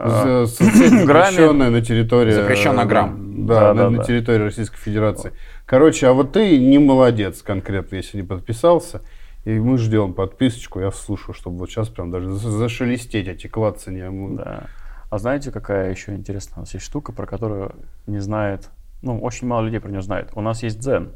не 0.05 0.09
знаю. 0.11 0.45
З- 0.45 0.55
Соцсеть, 0.55 1.05
Грамме. 1.05 1.31
запрещенная 1.31 1.69
на 1.69 1.81
территории... 1.81 2.31
Запрещена 2.31 2.81
э, 2.81 2.85
Грамм. 2.85 3.45
Да, 3.45 3.59
Да, 3.59 3.73
на, 3.73 3.83
да, 3.83 3.89
на 3.97 4.03
территории 4.03 4.43
Российской 4.43 4.77
Федерации. 4.77 5.31
Короче, 5.65 6.07
а 6.07 6.13
вот 6.13 6.31
ты 6.33 6.57
не 6.59 6.77
молодец 6.79 7.41
конкретно, 7.41 7.95
если 7.97 8.17
не 8.17 8.23
подписался. 8.23 9.01
И 9.45 9.51
мы 9.57 9.77
ждем 9.77 10.13
подписочку, 10.13 10.79
я 10.81 10.91
слушаю, 10.91 11.33
чтобы 11.33 11.57
вот 11.59 11.69
сейчас 11.69 11.87
прям 11.89 12.11
даже 12.11 12.29
за- 12.29 12.51
зашелестеть 12.51 13.27
эти 13.27 13.47
клацания. 13.47 14.09
Мы- 14.09 14.37
Да. 14.37 14.63
А 15.09 15.17
знаете, 15.17 15.51
какая 15.51 15.89
еще 15.91 16.13
интересная 16.13 16.57
у 16.57 16.59
нас 16.61 16.73
есть 16.73 16.85
штука, 16.85 17.11
про 17.13 17.25
которую 17.25 17.71
не 18.05 18.19
знает, 18.19 18.69
ну, 19.01 19.19
очень 19.19 19.47
мало 19.47 19.63
людей 19.65 19.79
про 19.79 19.89
нее 19.89 20.01
знает. 20.01 20.29
У 20.35 20.41
нас 20.41 20.61
есть 20.61 20.79
Дзен. 20.79 21.09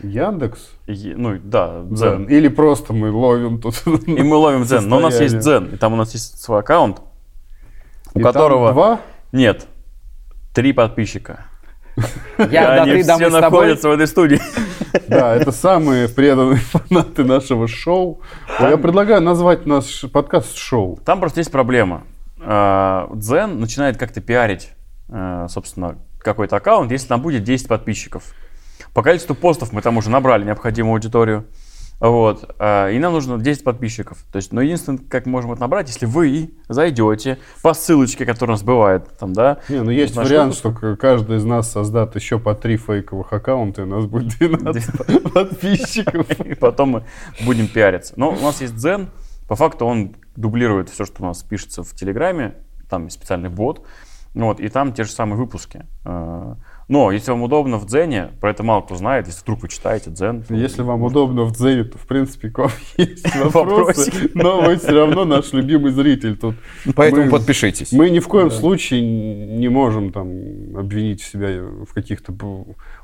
Яндекс? 0.00 0.70
И- 0.86 1.14
ну, 1.16 1.38
да, 1.42 1.82
Дзен. 1.82 1.94
Дзен. 1.94 2.24
Или 2.28 2.48
просто 2.48 2.92
мы 2.92 3.10
ловим 3.10 3.60
тут. 3.60 3.82
И 4.06 4.22
мы 4.22 4.36
ловим 4.36 4.62
Дзен. 4.62 4.88
Но 4.88 4.98
у 4.98 5.00
нас 5.00 5.20
есть. 5.20 5.38
Дзен, 5.38 5.66
и 5.74 5.76
там 5.76 5.92
у 5.92 5.96
нас 5.96 6.12
есть 6.14 6.40
свой 6.40 6.60
аккаунт, 6.60 7.02
у 8.14 8.18
И 8.18 8.22
там 8.22 8.32
которого... 8.32 8.72
два? 8.72 9.00
Нет, 9.32 9.66
три 10.54 10.72
подписчика. 10.72 11.44
Я, 12.38 12.76
да, 12.76 12.82
Они 12.82 12.92
ты, 13.02 13.04
да, 13.04 13.16
все 13.16 13.24
мы 13.24 13.30
с 13.30 13.40
тобой. 13.40 13.40
находятся 13.40 13.88
в 13.88 13.92
этой 13.92 14.06
студии. 14.06 14.40
Да, 15.06 15.34
это 15.34 15.52
самые 15.52 16.08
преданные 16.08 16.56
фанаты 16.56 17.22
нашего 17.24 17.68
шоу. 17.68 18.20
Я 18.58 18.76
предлагаю 18.78 19.20
назвать 19.20 19.66
наш 19.66 20.04
подкаст 20.10 20.56
шоу. 20.56 20.98
Там 21.04 21.20
просто 21.20 21.40
есть 21.40 21.50
проблема. 21.50 22.04
А, 22.40 23.08
Дзен 23.14 23.60
начинает 23.60 23.98
как-то 23.98 24.20
пиарить, 24.22 24.70
э, 25.08 25.46
собственно, 25.50 25.98
какой-то 26.20 26.56
аккаунт, 26.56 26.90
если 26.90 27.08
там 27.08 27.20
будет 27.20 27.44
10 27.44 27.68
подписчиков. 27.68 28.34
По 28.94 29.02
количеству 29.02 29.34
постов 29.34 29.72
мы 29.72 29.82
там 29.82 29.96
уже 29.98 30.08
набрали 30.10 30.44
необходимую 30.44 30.94
аудиторию. 30.94 31.46
Вот. 32.00 32.54
а, 32.58 32.90
И 32.90 32.98
нам 32.98 33.12
нужно 33.12 33.38
10 33.38 33.64
подписчиков. 33.64 34.24
То 34.30 34.36
есть, 34.36 34.52
но 34.52 34.60
единственное, 34.60 35.00
как 35.00 35.26
мы 35.26 35.32
можем 35.32 35.52
это 35.52 35.60
набрать, 35.62 35.88
если 35.88 36.06
вы 36.06 36.50
зайдете 36.68 37.38
по 37.62 37.74
ссылочке, 37.74 38.24
которая 38.24 38.54
у 38.54 38.56
нас 38.56 38.62
бывает, 38.62 39.08
там, 39.18 39.32
да. 39.32 39.58
Не, 39.68 39.82
ну 39.82 39.90
есть 39.90 40.14
вариант, 40.14 40.54
выпуск. 40.54 40.78
что 40.80 40.96
каждый 40.96 41.38
из 41.38 41.44
нас 41.44 41.72
создаст 41.72 42.14
еще 42.14 42.38
по 42.38 42.54
три 42.54 42.76
фейковых 42.76 43.32
аккаунта, 43.32 43.82
и 43.82 43.84
у 43.84 43.88
нас 43.88 44.06
будет 44.06 44.28
12 44.38 45.32
подписчиков. 45.32 46.30
И 46.46 46.54
потом 46.54 46.88
мы 46.90 47.04
будем 47.44 47.66
пиариться. 47.68 48.14
Но 48.16 48.30
у 48.30 48.40
нас 48.40 48.60
есть 48.60 48.76
Дзен. 48.76 49.08
По 49.48 49.56
факту 49.56 49.84
он 49.86 50.14
дублирует 50.36 50.90
все, 50.90 51.04
что 51.04 51.22
у 51.22 51.26
нас 51.26 51.42
пишется 51.42 51.82
в 51.82 51.92
Телеграме. 51.94 52.54
Там 52.88 53.10
специальный 53.10 53.48
бот. 53.48 53.84
Вот, 54.34 54.60
и 54.60 54.68
там 54.68 54.92
те 54.92 55.04
же 55.04 55.10
самые 55.10 55.36
выпуски. 55.38 55.84
Но 56.88 57.12
если 57.12 57.32
вам 57.32 57.42
удобно 57.42 57.76
в 57.76 57.84
Дзене, 57.84 58.30
про 58.40 58.50
это 58.50 58.62
мало 58.62 58.80
кто 58.80 58.94
знает, 58.96 59.26
если 59.26 59.42
вдруг 59.42 59.60
вы 59.60 59.68
читаете 59.68 60.08
Дзен. 60.10 60.42
то 60.42 60.54
Если 60.54 60.80
вам 60.80 61.02
удобно 61.02 61.44
в 61.44 61.52
Дзене, 61.52 61.84
то, 61.84 61.98
в 61.98 62.06
принципе, 62.06 62.48
к 62.48 62.58
вам 62.58 62.70
есть 62.96 63.26
вопросы. 63.52 64.30
Но 64.34 64.62
вы 64.62 64.76
все 64.78 64.92
равно 64.92 65.26
наш 65.26 65.52
любимый 65.52 65.92
зритель 65.92 66.36
тут. 66.38 66.54
Поэтому 66.96 67.24
Мы- 67.26 67.30
подпишитесь. 67.30 67.92
Мы 67.92 68.08
ни 68.08 68.20
в 68.20 68.28
коем 68.28 68.50
случае 68.50 69.02
не 69.02 69.68
можем 69.68 70.12
там 70.12 70.30
обвинить 70.76 71.20
себя 71.20 71.48
в 71.62 71.92
каких-то 71.92 72.32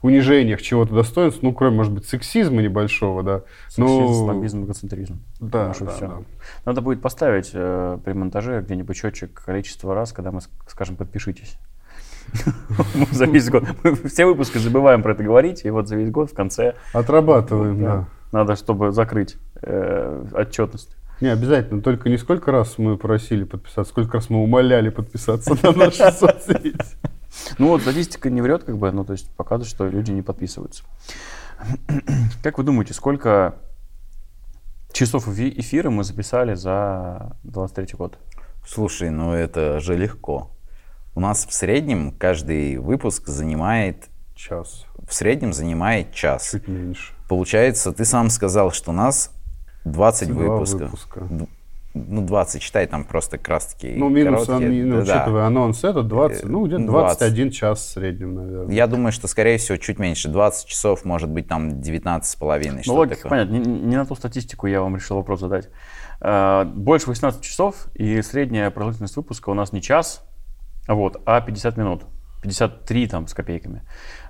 унижениях 0.03 0.63
чего-то 0.63 0.95
достоинств, 0.95 1.41
ну, 1.43 1.53
кроме, 1.53 1.77
может 1.77 1.93
быть, 1.93 2.07
сексизма 2.07 2.63
небольшого, 2.63 3.23
да. 3.23 3.43
Сексизм, 3.69 3.85
Ну, 3.87 4.25
снобизм, 4.25 4.65
эгоцентризм. 4.65 5.21
да, 5.41 5.69
Наше 5.69 5.85
да, 5.85 5.91
всё. 5.91 6.07
да. 6.09 6.17
Надо 6.65 6.81
будет 6.81 7.03
поставить 7.03 7.51
э, 7.53 7.99
при 8.05 8.13
монтаже 8.15 8.63
где-нибудь 8.63 8.97
счетчик 8.97 9.45
количества 9.45 9.95
раз, 9.95 10.13
когда 10.13 10.31
мы 10.33 10.41
скажем 10.69 10.97
«подпишитесь». 10.97 11.59
Мы 12.95 13.07
за 13.13 13.27
весь 13.27 13.49
год. 13.51 13.65
Мы 13.83 13.95
все 14.09 14.27
выпуски 14.27 14.59
забываем 14.59 15.03
про 15.03 15.13
это 15.13 15.23
говорить, 15.23 15.65
и 15.65 15.71
вот 15.71 15.89
за 15.89 15.97
весь 15.97 16.11
год 16.11 16.31
в 16.31 16.35
конце 16.35 16.75
Отрабатываем, 16.93 17.83
да. 17.83 18.05
надо, 18.33 18.57
чтобы 18.57 18.93
закрыть 18.93 19.37
э, 19.63 20.25
отчетность. 20.33 20.97
Не, 21.21 21.29
обязательно. 21.29 21.81
Только 21.81 22.09
не 22.09 22.17
сколько 22.19 22.51
раз 22.51 22.77
мы 22.79 22.97
просили 22.97 23.45
подписаться, 23.45 23.91
сколько 23.91 24.15
раз 24.15 24.31
мы 24.31 24.43
умоляли 24.43 24.89
подписаться 24.89 25.57
на 25.63 25.73
наши 25.73 26.11
соцсети. 26.19 26.75
Ну 27.59 27.69
вот 27.69 27.83
статистика 27.83 28.31
не 28.31 28.43
врет, 28.43 28.65
как 28.65 28.79
бы, 28.79 28.91
ну 28.91 29.05
то 29.05 29.13
есть 29.13 29.31
показывает, 29.37 29.69
что 29.69 29.87
люди 29.87 30.11
не 30.11 30.23
подписываются. 30.23 30.85
Как 32.43 32.59
вы 32.59 32.65
думаете, 32.65 32.95
сколько 32.95 33.55
часов 34.93 35.29
эфи- 35.29 35.53
эфира 35.61 35.91
мы 35.91 36.05
записали 36.05 36.55
за 36.55 37.37
23 37.45 37.97
год? 37.97 38.19
Слушай, 38.67 39.11
ну 39.11 39.33
это 39.33 39.81
же 39.81 39.97
легко. 39.97 40.51
У 41.15 41.21
нас 41.21 41.47
в 41.47 41.53
среднем 41.53 42.13
каждый 42.13 42.77
выпуск 42.79 43.29
занимает, 43.29 44.09
Час, 44.35 44.85
в 45.07 45.15
среднем 45.15 45.53
занимает 45.53 46.13
час. 46.13 46.51
чуть 46.51 46.67
меньше. 46.69 47.13
Получается, 47.29 47.93
ты 47.93 48.05
сам 48.05 48.31
сказал, 48.31 48.73
что 48.73 48.91
у 48.91 48.95
нас 48.95 49.31
20 49.85 50.29
Два 50.31 50.43
выпусков. 50.55 50.81
выпуска. 50.91 51.29
Ну, 51.97 52.27
20, 52.27 52.61
считай, 52.61 52.89
там 52.89 53.05
просто 53.05 53.39
таки 53.39 53.95
Ну, 53.97 54.09
минус, 54.09 54.47
короткие. 54.47 54.83
ан- 54.83 54.89
ну, 54.91 55.05
Да. 55.05 55.17
учитывая 55.21 55.45
анонс, 55.47 55.85
это 55.85 56.03
20, 56.03 56.43
Э, 56.43 56.47
ну, 56.49 56.67
где-то 56.67 56.85
20. 56.87 57.19
21 57.19 57.51
час 57.53 57.79
в 57.79 57.89
среднем, 57.93 58.35
наверное. 58.35 58.75
Я 58.75 58.89
думаю, 58.89 59.13
что, 59.13 59.29
скорее 59.29 59.59
всего, 59.59 59.77
чуть 59.79 60.01
меньше. 60.01 60.29
20 60.29 60.67
часов, 60.67 61.05
может 61.05 61.31
быть, 61.31 61.47
там 61.47 61.81
19 61.81 62.29
с 62.29 62.35
половиной. 62.35 62.83
Ну, 62.85 62.95
логика 62.95 63.15
такое. 63.23 63.31
понятно. 63.31 63.53
Не, 63.55 63.81
не 63.83 63.97
на 63.97 64.05
ту 64.07 64.17
статистику 64.17 64.67
я 64.67 64.81
вам 64.83 64.97
решил 64.97 65.19
вопрос 65.19 65.39
задать. 65.39 65.69
А, 66.21 66.65
Больше 66.65 67.07
18 67.07 67.43
часов, 67.43 67.87
и 67.95 68.21
средняя 68.23 68.71
продолжительность 68.71 69.15
выпуска 69.15 69.51
у 69.51 69.55
нас 69.55 69.71
не 69.73 69.81
час, 69.81 70.25
вот, 70.89 71.21
а 71.27 71.41
50 71.41 71.77
минут. 71.77 72.03
53 72.43 73.07
там 73.07 73.27
с 73.27 73.33
копейками. 73.33 73.81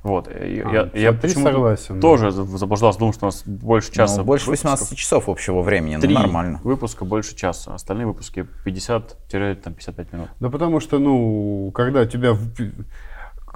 Вот. 0.04 0.28
И 0.28 0.61
А, 0.61 0.70
я, 0.73 0.80
я 0.94 1.12
53 1.12 1.12
почему-то 1.20 1.52
согласен, 1.52 1.94
да. 1.96 2.00
тоже 2.00 2.30
за- 2.30 2.44
заблуждался, 2.44 2.99
думал, 3.00 3.12
что 3.12 3.25
у 3.25 3.28
нас 3.28 3.42
больше 3.44 3.90
часа. 3.92 4.18
Ну, 4.18 4.25
больше 4.25 4.46
выпусков. 4.46 4.70
18 4.73 4.96
часов 4.99 5.28
общего 5.28 5.62
времени, 5.62 5.96
Три 5.96 6.14
ну 6.14 6.20
нормально. 6.20 6.61
выпуска 6.62 7.04
больше 7.04 7.34
часа. 7.34 7.75
Остальные 7.75 8.06
выпуски 8.06 8.46
50-55 8.64 10.06
минут. 10.14 10.28
Да 10.38 10.49
потому 10.49 10.78
что, 10.78 11.00
ну, 11.00 11.73
когда 11.75 12.06
тебя... 12.06 12.37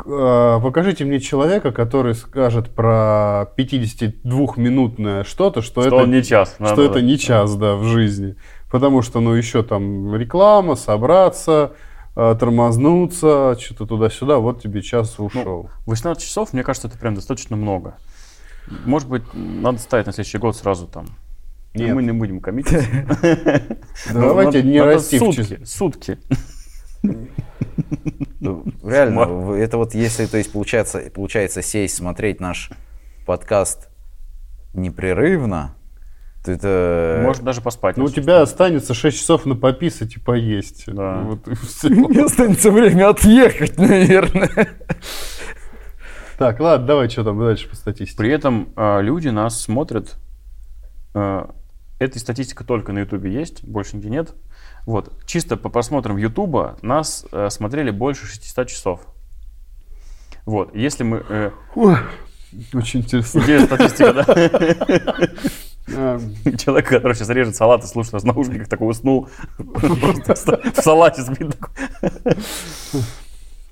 э, 0.04 0.60
Покажите 0.60 1.04
мне 1.04 1.20
человека, 1.20 1.70
который 1.70 2.16
скажет 2.16 2.70
про 2.70 3.52
52-минутное 3.56 5.24
что-то, 5.24 5.62
что, 5.62 5.82
Что 5.82 6.00
это, 6.00 6.08
не 6.10 6.22
час. 6.22 6.54
что 6.54 6.64
Да-да-да. 6.64 6.90
это 6.90 7.02
не 7.02 7.18
час, 7.18 7.54
да, 7.56 7.74
в 7.76 7.84
жизни. 7.84 8.34
Потому 8.70 9.02
что, 9.02 9.20
ну, 9.20 9.34
еще 9.34 9.62
там 9.62 10.14
реклама, 10.16 10.74
собраться, 10.74 11.72
э, 11.72 11.87
тормознуться, 12.18 13.56
что-то 13.60 13.86
туда-сюда, 13.86 14.38
вот 14.38 14.60
тебе 14.60 14.82
час 14.82 15.14
Ну, 15.18 15.26
ушел. 15.26 15.70
18 15.86 16.20
часов, 16.22 16.52
мне 16.52 16.64
кажется, 16.64 16.88
это 16.88 16.98
прям 16.98 17.14
достаточно 17.14 17.54
много. 17.54 17.96
Может 18.84 19.08
быть, 19.08 19.22
надо 19.34 19.78
ставить 19.78 20.06
на 20.06 20.12
следующий 20.12 20.38
год 20.38 20.56
сразу 20.56 20.88
там. 20.88 21.06
Нет. 21.74 21.94
Мы 21.94 22.02
не 22.02 22.10
будем 22.12 22.40
коммититься. 22.40 22.84
Давайте 24.12 24.64
не 24.64 24.80
расти 24.80 25.18
в 25.18 25.32
сутки, 25.32 25.64
сутки. 25.64 26.18
Ну, 28.40 28.64
Реально, 28.82 29.52
это 29.54 29.76
вот 29.76 29.94
если, 29.94 30.26
то 30.26 30.38
есть, 30.38 30.50
получается, 30.50 31.10
получается 31.14 31.62
сесть, 31.62 31.94
смотреть 31.94 32.40
наш 32.40 32.70
подкаст 33.26 33.88
непрерывно, 34.74 35.76
это... 36.52 37.20
Может 37.22 37.42
даже 37.44 37.60
поспать. 37.60 37.96
Ну, 37.96 38.04
у 38.04 38.08
тебя 38.08 38.42
останется 38.42 38.94
6 38.94 39.18
часов 39.18 39.46
на 39.46 39.54
пописать 39.56 40.16
и 40.16 40.20
поесть. 40.20 40.84
Да. 40.86 41.20
Вот 41.22 41.48
и. 41.48 41.88
Мне 41.88 42.24
останется 42.24 42.70
время 42.70 43.10
отъехать, 43.10 43.78
наверное. 43.78 44.68
Так, 46.38 46.60
ладно, 46.60 46.86
давай, 46.86 47.08
что 47.08 47.24
там 47.24 47.38
дальше 47.38 47.68
по 47.68 47.74
статистике. 47.74 48.16
При 48.16 48.30
этом 48.30 48.68
э, 48.76 49.02
люди 49.02 49.28
нас 49.28 49.60
смотрят. 49.60 50.16
э, 51.14 51.46
эта 51.98 52.18
статистика 52.20 52.62
только 52.64 52.92
на 52.92 53.00
Ютубе 53.00 53.32
есть, 53.32 53.64
больше 53.64 53.96
нигде 53.96 54.08
нет. 54.08 54.34
Вот. 54.86 55.12
Чисто 55.26 55.56
по 55.56 55.68
просмотрам 55.68 56.16
Ютуба 56.16 56.78
нас 56.80 57.26
э, 57.32 57.50
смотрели 57.50 57.90
больше 57.90 58.26
600 58.26 58.68
часов. 58.68 59.00
Вот. 60.46 60.74
Если 60.76 61.02
мы... 61.02 61.24
э, 61.28 61.50
Ой, 61.74 61.96
очень 62.72 63.00
интересно. 63.00 63.40
интересная 63.40 63.76
статистика, 63.76 64.12
да? 64.12 65.28
А, 65.96 66.18
Человек, 66.58 66.88
который 66.88 67.14
сейчас 67.14 67.28
режет 67.30 67.56
салат 67.56 67.84
и 67.84 67.86
слушает 67.86 68.14
нас 68.14 68.22
в 68.22 68.26
наушниках, 68.26 68.68
такой 68.68 68.90
уснул. 68.90 69.28
Просто 70.24 70.60
в 70.74 70.80
салате 70.80 71.22
сбит. 71.22 71.56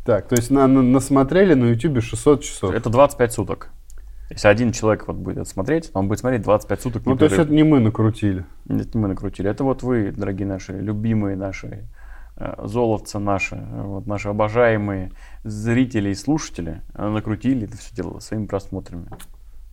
Так, 0.04 0.28
то 0.28 0.36
есть 0.36 0.50
на- 0.50 0.66
на- 0.66 0.82
насмотрели 0.82 1.54
на 1.54 1.66
Ютубе 1.66 2.00
600 2.00 2.42
часов. 2.42 2.72
Это 2.74 2.90
25 2.90 3.32
суток. 3.32 3.70
Если 4.30 4.48
один 4.48 4.72
человек 4.72 5.06
вот 5.06 5.16
будет 5.16 5.38
это 5.38 5.48
смотреть, 5.48 5.90
он 5.94 6.08
будет 6.08 6.18
смотреть 6.20 6.42
25 6.42 6.80
суток 6.82 7.06
Ну, 7.06 7.16
то 7.16 7.24
есть 7.26 7.36
это 7.38 7.52
не 7.52 7.62
мы 7.62 7.78
накрутили. 7.80 8.44
Нет, 8.66 8.94
не 8.94 9.00
мы 9.00 9.08
накрутили. 9.08 9.48
Это 9.48 9.62
вот 9.64 9.82
вы, 9.82 10.10
дорогие 10.12 10.46
наши, 10.48 10.72
любимые 10.72 11.36
наши, 11.36 11.88
э, 12.36 12.54
золотцы 12.64 13.20
наши, 13.20 13.54
э, 13.56 13.82
вот 13.82 14.06
наши 14.06 14.28
обожаемые 14.28 15.12
зрители 15.44 16.10
и 16.10 16.14
слушатели 16.14 16.82
э, 16.94 17.08
накрутили 17.08 17.68
это 17.68 17.76
все 17.76 17.94
дело 17.94 18.18
своими 18.18 18.46
просмотрами. 18.46 19.06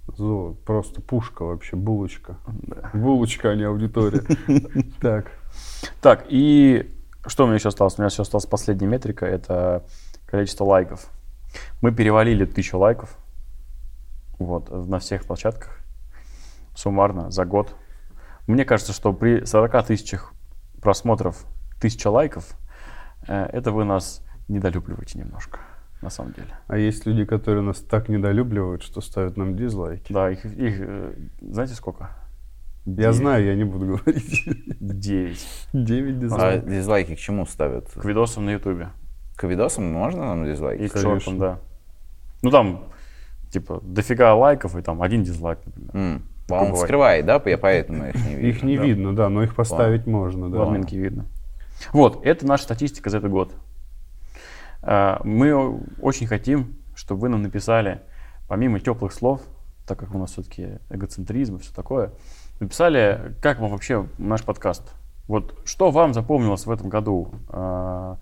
Золото, 0.07 0.59
просто 0.65 1.01
пушка 1.01 1.43
вообще, 1.43 1.75
булочка. 1.75 2.37
Да. 2.47 2.89
Булочка, 2.93 3.51
а 3.51 3.55
не 3.55 3.63
аудитория. 3.63 4.23
Так. 5.01 5.31
Так, 6.01 6.25
и 6.29 6.91
что 7.25 7.43
у 7.43 7.47
меня 7.47 7.55
еще 7.55 7.69
осталось? 7.69 7.97
У 7.97 8.01
меня 8.01 8.09
еще 8.09 8.21
осталась 8.21 8.45
последняя 8.45 8.87
метрика, 8.87 9.25
это 9.25 9.85
количество 10.25 10.65
лайков. 10.65 11.09
Мы 11.81 11.91
перевалили 11.91 12.45
тысячу 12.45 12.77
лайков 12.77 13.17
вот, 14.39 14.69
на 14.71 14.99
всех 14.99 15.25
площадках 15.25 15.79
суммарно 16.75 17.31
за 17.31 17.45
год. 17.45 17.75
Мне 18.47 18.65
кажется, 18.65 18.93
что 18.93 19.13
при 19.13 19.45
40 19.45 19.85
тысячах 19.85 20.33
просмотров, 20.81 21.45
тысяча 21.79 22.09
лайков, 22.09 22.57
э, 23.27 23.45
это 23.53 23.71
вы 23.71 23.85
нас 23.85 24.21
недолюбливаете 24.47 25.19
немножко, 25.19 25.59
на 26.03 26.09
самом 26.09 26.33
деле. 26.33 26.47
А 26.67 26.77
есть 26.77 27.05
люди, 27.05 27.25
которые 27.25 27.63
нас 27.63 27.79
так 27.79 28.09
недолюбливают, 28.09 28.83
что 28.83 29.01
ставят 29.01 29.37
нам 29.37 29.55
дизлайки. 29.55 30.11
Да, 30.13 30.29
их, 30.29 30.45
их, 30.45 30.75
э, 30.79 31.13
знаете 31.41 31.73
сколько? 31.73 32.09
Я 32.85 32.93
Девять. 32.95 33.15
знаю, 33.15 33.45
я 33.45 33.55
не 33.55 33.63
буду 33.63 33.85
говорить. 33.87 34.43
Девять. 34.79 35.47
9 35.73 36.15
А 36.15 36.19
дизлайков. 36.19 36.69
дизлайки 36.69 37.15
к 37.15 37.19
чему 37.19 37.45
ставят? 37.45 37.89
К 37.91 38.03
видосам 38.05 38.45
на 38.45 38.51
ютубе. 38.51 38.89
К 39.37 39.45
видосам 39.45 39.85
можно 39.85 40.25
нам 40.25 40.45
дизлайки? 40.45 40.83
И 40.83 40.87
к 40.89 40.97
шортам, 40.97 41.39
да. 41.39 41.59
Ну 42.41 42.51
там, 42.51 42.83
типа, 43.51 43.79
дофига 43.83 44.35
лайков 44.35 44.75
и 44.75 44.81
там 44.81 45.01
один 45.01 45.23
дизлайк, 45.23 45.59
например. 45.65 46.21
Такое 46.45 46.59
Он 46.59 46.65
бывает. 46.71 46.77
скрывает, 46.85 47.25
да? 47.25 47.41
Я 47.45 47.57
поэтому 47.57 48.05
их 48.09 48.15
не 48.15 48.35
вижу. 48.35 48.47
Их 48.49 48.63
не 48.63 48.77
да. 48.77 48.83
видно, 48.83 49.15
да, 49.15 49.29
но 49.29 49.43
их 49.43 49.55
поставить 49.55 50.05
можно, 50.05 50.47
В 50.47 50.51
да. 50.51 50.63
админке 50.63 50.97
видно. 50.99 51.25
Вот, 51.93 52.25
это 52.25 52.45
наша 52.45 52.63
статистика 52.63 53.09
за 53.09 53.17
этот 53.19 53.31
год. 53.31 53.53
А, 54.83 55.21
Мы 55.23 55.79
очень 56.01 56.27
хотим, 56.27 56.75
чтобы 56.95 57.21
вы 57.21 57.29
нам 57.29 57.41
написали, 57.41 58.01
помимо 58.47 58.79
теплых 58.79 59.13
слов, 59.13 59.41
так 59.87 59.97
как 59.99 60.13
у 60.13 60.17
нас 60.17 60.31
все-таки 60.31 60.79
эгоцентризм 60.89 61.55
и 61.55 61.59
все 61.59 61.73
такое, 61.73 62.11
написали, 62.59 63.35
как 63.41 63.59
вам 63.59 63.71
вообще 63.71 64.07
наш 64.17 64.43
подкаст. 64.43 64.83
Вот 65.27 65.57
что 65.65 65.89
вам 65.91 66.13
запомнилось 66.13 66.65
в 66.65 66.71
этом 66.71 66.89
году? 66.89 67.29
А, 67.49 68.17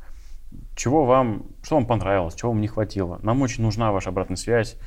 Чего 0.75 1.05
вам, 1.05 1.45
что 1.63 1.75
вам 1.75 1.85
понравилось, 1.85 2.35
чего 2.35 2.51
вам 2.51 2.61
не 2.61 2.67
хватило? 2.67 3.19
Нам 3.23 3.41
очень 3.41 3.63
нужна 3.63 3.91
ваша 3.91 4.09
обратная 4.09 4.37
связь. 4.37 4.77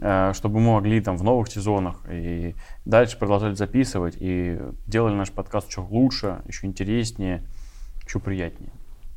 э, 0.00 0.32
чтобы 0.32 0.60
мы 0.60 0.74
могли 0.74 1.00
там 1.00 1.16
в 1.16 1.24
новых 1.24 1.48
сезонах 1.48 1.96
и 2.08 2.54
дальше 2.84 3.18
продолжали 3.18 3.54
записывать 3.54 4.16
и 4.20 4.56
делали 4.86 5.14
наш 5.14 5.32
подкаст 5.32 5.68
еще 5.68 5.80
лучше, 5.80 6.40
еще 6.46 6.66
интереснее, 6.68 7.42
еще 8.06 8.20
приятнее. 8.20 8.70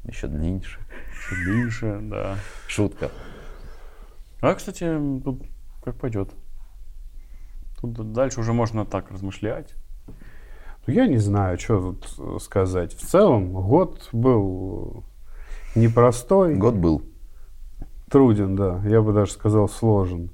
Еще 0.06 0.26
длиннее. 0.28 0.64
Еще 1.22 1.36
длиннее, 1.36 2.10
да. 2.10 2.36
Шутка. 2.68 3.12
А, 4.42 4.56
кстати, 4.56 4.98
тут 5.24 5.44
как 5.84 5.96
пойдет. 5.96 6.32
Тут 7.80 8.12
дальше 8.12 8.40
уже 8.40 8.54
можно 8.54 8.86
так 8.86 9.12
размышлять. 9.12 9.76
Ну, 10.88 10.94
я 10.94 11.06
не 11.06 11.18
знаю, 11.18 11.60
что 11.60 11.94
тут 11.94 12.16
э, 12.18 12.40
сказать. 12.40 12.96
В 12.96 13.02
целом, 13.02 13.52
год 13.52 14.10
был 14.12 15.04
непростой. 15.76 16.56
Год 16.56 16.76
был. 16.76 17.04
Труден, 18.10 18.56
да. 18.56 18.82
Я 18.86 19.02
бы 19.02 19.14
даже 19.14 19.32
сказал, 19.32 19.70
сложен. 19.70 20.32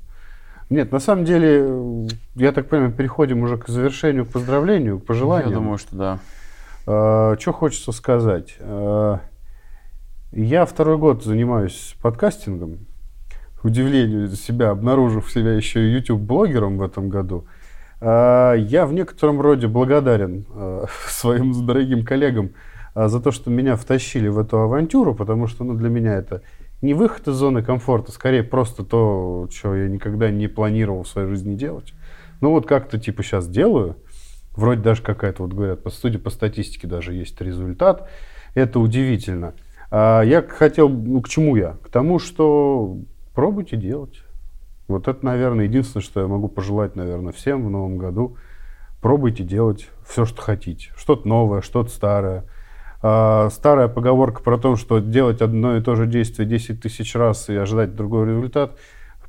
Нет, 0.69 0.91
на 0.91 0.99
самом 0.99 1.25
деле, 1.25 1.65
э, 1.67 2.07
я 2.35 2.53
так 2.53 2.69
понимаю, 2.69 2.93
переходим 2.93 3.43
уже 3.43 3.57
к 3.57 3.67
завершению, 3.67 4.25
к 4.25 4.29
поздравлению, 4.29 4.99
к 4.99 5.05
пожеланию. 5.05 5.49
Я 5.49 5.55
думаю, 5.55 5.77
что 5.77 5.95
да. 5.95 6.19
Что 6.85 7.51
хочется 7.51 7.91
сказать? 7.91 8.57
Я 10.39 10.67
второй 10.67 10.99
год 10.99 11.23
занимаюсь 11.23 11.95
подкастингом. 11.99 12.85
К 13.59 13.65
удивлению 13.65 14.29
себя, 14.29 14.69
обнаружив 14.69 15.31
себя 15.31 15.53
еще 15.53 15.83
и 15.83 15.93
YouTube-блогером 15.93 16.77
в 16.77 16.83
этом 16.83 17.09
году. 17.09 17.47
А, 18.01 18.53
я 18.53 18.85
в 18.85 18.93
некотором 18.93 19.41
роде 19.41 19.65
благодарен 19.65 20.45
а, 20.53 20.85
своим 21.07 21.65
дорогим 21.65 22.05
коллегам 22.05 22.51
а, 22.93 23.07
за 23.07 23.19
то, 23.19 23.31
что 23.31 23.49
меня 23.49 23.75
втащили 23.75 24.27
в 24.27 24.37
эту 24.37 24.59
авантюру, 24.59 25.15
потому 25.15 25.47
что 25.47 25.63
ну, 25.63 25.73
для 25.73 25.89
меня 25.89 26.13
это 26.13 26.43
не 26.83 26.93
выход 26.93 27.27
из 27.27 27.33
зоны 27.33 27.63
комфорта, 27.63 28.11
скорее 28.11 28.43
просто 28.43 28.83
то, 28.83 29.47
что 29.51 29.73
я 29.73 29.89
никогда 29.89 30.29
не 30.29 30.47
планировал 30.47 31.01
в 31.01 31.07
своей 31.07 31.27
жизни 31.29 31.55
делать. 31.55 31.95
Ну 32.41 32.51
вот 32.51 32.67
как-то 32.67 32.99
типа 32.99 33.23
сейчас 33.23 33.47
делаю, 33.47 33.97
вроде 34.51 34.81
даже 34.81 35.01
какая-то, 35.01 35.41
вот 35.41 35.53
говорят, 35.53 35.81
по 35.81 35.89
студии, 35.89 36.19
по 36.19 36.29
статистике 36.29 36.85
даже 36.85 37.13
есть 37.13 37.41
результат. 37.41 38.07
Это 38.53 38.79
удивительно. 38.79 39.55
А 39.89 40.21
я 40.21 40.41
хотел, 40.41 40.89
ну 40.89 41.21
к 41.21 41.29
чему 41.29 41.55
я? 41.55 41.77
К 41.83 41.89
тому, 41.89 42.19
что 42.19 42.97
пробуйте 43.33 43.77
делать. 43.77 44.23
Вот 44.87 45.07
это, 45.07 45.25
наверное, 45.25 45.65
единственное, 45.65 46.03
что 46.03 46.21
я 46.21 46.27
могу 46.27 46.47
пожелать, 46.47 46.95
наверное, 46.95 47.33
всем 47.33 47.65
в 47.65 47.69
новом 47.69 47.97
году. 47.97 48.37
Пробуйте 49.01 49.43
делать 49.43 49.89
все, 50.05 50.25
что 50.25 50.41
хотите. 50.41 50.91
Что-то 50.95 51.27
новое, 51.27 51.61
что-то 51.61 51.89
старое. 51.89 52.45
А, 53.01 53.49
старая 53.49 53.87
поговорка 53.87 54.41
про 54.41 54.57
то, 54.57 54.75
что 54.75 54.99
делать 54.99 55.41
одно 55.41 55.77
и 55.77 55.81
то 55.81 55.95
же 55.95 56.07
действие 56.07 56.47
10 56.47 56.81
тысяч 56.81 57.15
раз 57.15 57.49
и 57.49 57.55
ожидать 57.55 57.95
другой 57.95 58.27
результат, 58.27 58.77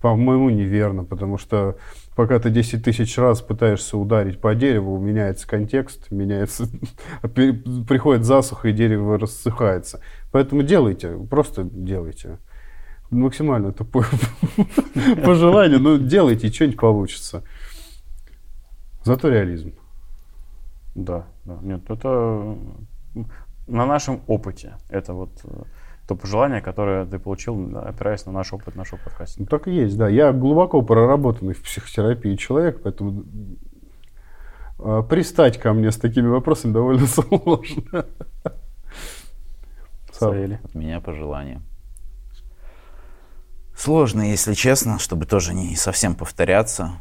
по-моему, 0.00 0.50
неверно, 0.50 1.05
потому 1.05 1.38
что 1.38 1.76
пока 2.14 2.38
ты 2.38 2.50
10 2.50 2.85
тысяч 2.85 3.17
раз 3.19 3.40
пытаешься 3.40 3.97
ударить 3.97 4.40
по 4.40 4.55
дереву, 4.55 4.99
меняется 4.99 5.47
контекст, 5.47 6.11
меняется, 6.11 6.69
приходит 7.23 8.25
засуха, 8.25 8.69
и 8.69 8.73
дерево 8.73 9.19
рассыхается. 9.19 10.00
Поэтому 10.31 10.62
делайте, 10.62 11.17
просто 11.31 11.64
делайте 11.64 12.38
максимально 13.11 13.73
тупое 13.73 14.07
пожелание, 15.25 15.78
но 15.78 15.97
делайте, 15.97 16.52
что-нибудь 16.52 16.78
получится. 16.78 17.43
Зато 19.05 19.28
реализм. 19.28 19.73
Да, 20.95 21.26
да. 21.45 21.59
Нет, 21.62 21.88
это 21.88 22.59
на 23.67 23.87
нашем 23.87 24.23
опыте. 24.26 24.75
Это 24.88 25.14
вот 25.14 25.31
э, 25.45 25.62
то 26.09 26.17
пожелание, 26.17 26.62
которое 26.62 27.05
ты 27.05 27.19
получил, 27.19 27.77
опираясь 27.77 28.25
на 28.25 28.33
наш 28.33 28.55
опыт 28.55 28.75
нашего 28.75 28.99
подкаста. 28.99 29.41
Ну, 29.41 29.47
так 29.47 29.69
и 29.69 29.73
есть, 29.73 29.99
да. 29.99 30.09
Я 30.09 30.33
глубоко 30.33 30.81
проработанный 30.81 31.53
в 31.53 31.62
психотерапии 31.62 32.35
человек, 32.37 32.81
поэтому 32.83 33.25
э, 34.79 35.03
пристать 35.07 35.59
ко 35.59 35.75
мне 35.75 35.92
с 35.92 35.99
такими 35.99 36.27
вопросами 36.27 36.73
довольно 36.73 37.07
сложно. 37.07 38.07
От 40.18 40.75
меня 40.75 41.01
пожелание. 41.01 41.61
Сложно, 43.77 44.23
если 44.23 44.55
честно, 44.55 44.99
чтобы 44.99 45.27
тоже 45.27 45.53
не 45.53 45.77
совсем 45.77 46.14
повторяться. 46.14 46.92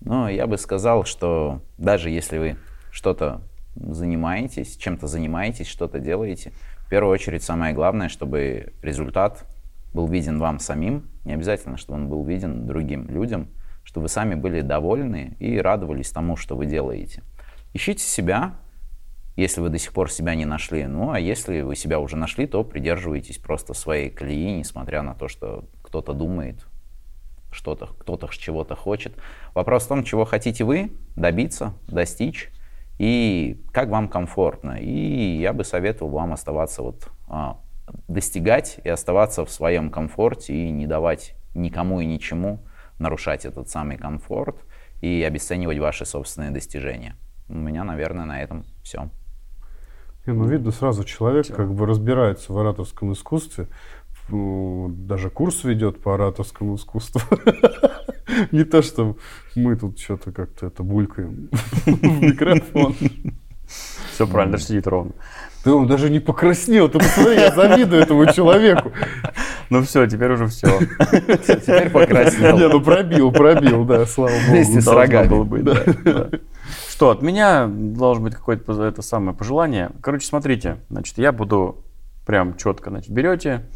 Но 0.00 0.28
я 0.28 0.46
бы 0.46 0.58
сказал, 0.58 1.06
что 1.06 1.62
даже 1.78 2.10
если 2.10 2.36
вы 2.36 2.56
что-то 2.92 3.40
занимаетесь, 3.74 4.76
чем-то 4.76 5.06
занимаетесь, 5.06 5.66
что-то 5.66 6.00
делаете, 6.00 6.52
в 6.90 6.92
первую 6.92 7.12
очередь 7.12 7.44
самое 7.44 7.72
главное, 7.72 8.08
чтобы 8.08 8.72
результат 8.82 9.46
был 9.94 10.08
виден 10.08 10.40
вам 10.40 10.58
самим, 10.58 11.08
не 11.24 11.34
обязательно, 11.34 11.76
чтобы 11.76 12.00
он 12.00 12.08
был 12.08 12.24
виден 12.24 12.66
другим 12.66 13.08
людям, 13.08 13.46
чтобы 13.84 14.06
вы 14.06 14.08
сами 14.08 14.34
были 14.34 14.60
довольны 14.60 15.36
и 15.38 15.56
радовались 15.58 16.10
тому, 16.10 16.34
что 16.34 16.56
вы 16.56 16.66
делаете. 16.66 17.22
Ищите 17.74 18.02
себя, 18.02 18.56
если 19.36 19.60
вы 19.60 19.68
до 19.68 19.78
сих 19.78 19.92
пор 19.92 20.10
себя 20.10 20.34
не 20.34 20.46
нашли. 20.46 20.84
Ну, 20.88 21.12
а 21.12 21.20
если 21.20 21.60
вы 21.60 21.76
себя 21.76 22.00
уже 22.00 22.16
нашли, 22.16 22.48
то 22.48 22.64
придерживайтесь 22.64 23.38
просто 23.38 23.72
своей 23.72 24.10
колеи, 24.10 24.50
несмотря 24.50 25.02
на 25.02 25.14
то, 25.14 25.28
что 25.28 25.66
кто-то 25.82 26.12
думает, 26.12 26.66
что-то, 27.52 27.86
кто-то 28.00 28.28
чего-то 28.36 28.74
хочет. 28.74 29.14
Вопрос 29.54 29.84
в 29.84 29.88
том, 29.90 30.02
чего 30.02 30.24
хотите 30.24 30.64
вы 30.64 30.90
добиться, 31.14 31.72
достичь, 31.86 32.50
и 33.00 33.58
как 33.72 33.88
вам 33.88 34.08
комфортно. 34.08 34.72
И 34.72 35.38
я 35.38 35.54
бы 35.54 35.64
советовал 35.64 36.10
вам 36.10 36.34
оставаться 36.34 36.82
вот, 36.82 37.08
а, 37.28 37.58
достигать 38.08 38.78
и 38.84 38.90
оставаться 38.90 39.46
в 39.46 39.50
своем 39.50 39.90
комфорте 39.90 40.52
и 40.52 40.70
не 40.70 40.86
давать 40.86 41.34
никому 41.54 42.02
и 42.02 42.04
ничему 42.04 42.62
нарушать 42.98 43.46
этот 43.46 43.70
самый 43.70 43.96
комфорт 43.96 44.56
и 45.00 45.24
обесценивать 45.26 45.78
ваши 45.78 46.04
собственные 46.04 46.50
достижения. 46.50 47.16
У 47.48 47.54
меня, 47.54 47.84
наверное, 47.84 48.26
на 48.26 48.42
этом 48.42 48.66
все. 48.82 49.08
Не, 50.26 50.34
ну, 50.34 50.44
видно 50.44 50.70
сразу 50.70 51.02
человек 51.02 51.46
как 51.46 51.72
бы 51.72 51.86
разбирается 51.86 52.52
в 52.52 52.58
ораторском 52.58 53.14
искусстве, 53.14 53.68
даже 54.30 55.30
курс 55.30 55.64
ведет 55.64 56.02
по 56.02 56.14
ораторскому 56.14 56.76
искусству. 56.76 57.20
Не 58.52 58.64
то, 58.64 58.82
что 58.82 59.16
мы 59.54 59.76
тут 59.76 59.98
что-то 59.98 60.32
как-то 60.32 60.66
это 60.66 60.82
булькаем 60.82 61.48
в 61.86 62.22
микрофон. 62.22 62.94
Все 64.12 64.26
правильно, 64.26 64.52
даже 64.52 64.64
сидит 64.64 64.86
ровно. 64.86 65.12
Ты 65.62 65.72
он 65.72 65.86
даже 65.86 66.08
не 66.08 66.20
покраснел, 66.20 66.88
ты 66.88 66.98
посмотри, 66.98 67.34
я 67.34 67.52
завидую 67.52 68.02
этому 68.02 68.32
человеку. 68.32 68.92
Ну 69.68 69.82
все, 69.82 70.06
теперь 70.06 70.32
уже 70.32 70.46
все. 70.46 70.66
Теперь 70.78 71.90
покраснел. 71.90 72.56
Не, 72.56 72.68
ну 72.68 72.80
пробил, 72.80 73.30
пробил, 73.30 73.84
да, 73.84 74.06
слава 74.06 74.32
богу. 74.32 74.52
Вместе 74.52 74.80
с 74.80 74.86
рогами. 74.86 75.28
Было 75.28 75.44
быть, 75.44 75.64
да, 75.64 75.76
да. 76.04 76.30
Что, 76.88 77.10
от 77.10 77.20
меня 77.22 77.66
должно 77.68 78.24
быть 78.24 78.34
какое-то 78.34 78.82
это 78.84 79.02
самое 79.02 79.36
пожелание. 79.36 79.90
Короче, 80.02 80.26
смотрите, 80.26 80.78
значит, 80.88 81.18
я 81.18 81.30
буду 81.30 81.84
прям 82.26 82.56
четко, 82.56 82.90
значит, 82.90 83.10
берете 83.10 83.66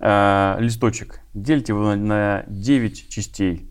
э, 0.00 0.56
листочек, 0.60 1.20
делите 1.34 1.72
его 1.72 1.82
на, 1.82 1.96
на 1.96 2.44
9 2.46 3.08
частей. 3.08 3.70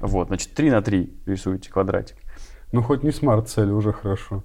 Вот, 0.00 0.28
значит, 0.28 0.54
3 0.54 0.70
на 0.70 0.82
3 0.82 1.22
рисуете 1.26 1.70
квадратик. 1.70 2.16
Ну, 2.72 2.82
хоть 2.82 3.04
не 3.04 3.12
смарт-цель, 3.12 3.70
уже 3.70 3.92
хорошо. 3.92 4.42